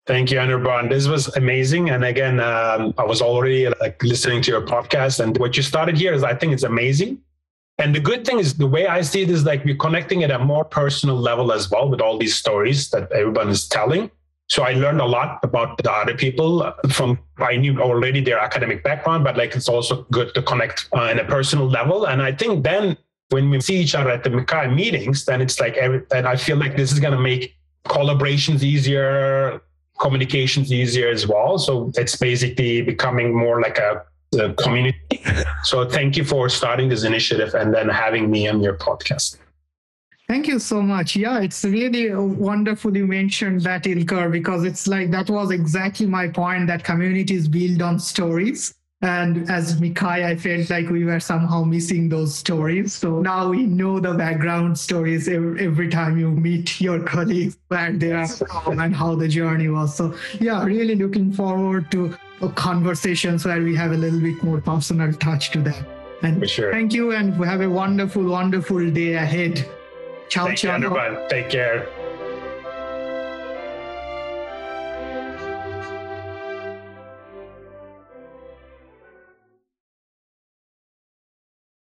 [0.06, 0.88] Thank you, Anirban.
[0.88, 1.90] This was amazing.
[1.90, 5.96] And again, um, I was already like listening to your podcast, and what you started
[5.96, 7.20] here is, I think, it's amazing.
[7.80, 10.30] And the good thing is, the way I see it is like we're connecting at
[10.30, 14.10] a more personal level as well with all these stories that everyone is telling.
[14.48, 18.82] So I learned a lot about the other people from I knew already their academic
[18.82, 22.06] background, but like it's also good to connect uh, a personal level.
[22.06, 22.98] And I think then
[23.30, 26.36] when we see each other at the MICCAI meetings, then it's like, every, and I
[26.36, 27.54] feel like this is going to make
[27.86, 29.62] collaborations easier,
[30.00, 31.56] communications easier as well.
[31.58, 34.04] So it's basically becoming more like a,
[34.38, 35.22] a community.
[35.64, 39.38] So thank you for starting this initiative and then having me on your podcast.
[40.28, 41.16] Thank you so much.
[41.16, 46.28] Yeah, it's really wonderful you mentioned that, Ilker, because it's like that was exactly my
[46.28, 48.72] point that communities build on stories.
[49.02, 52.92] And as MICCAI, I felt like we were somehow missing those stories.
[52.92, 57.92] So now we know the background stories every, every time you meet your colleagues, where
[57.92, 59.96] they are from and how the journey was.
[59.96, 62.14] So, yeah, really looking forward to
[62.48, 65.86] conversations where we have a little bit more personal touch to that.
[66.22, 66.72] And sure.
[66.72, 69.66] thank you, and have a wonderful, wonderful day ahead.
[70.28, 70.76] Ciao, Thank ciao.
[70.76, 71.88] You, Take care.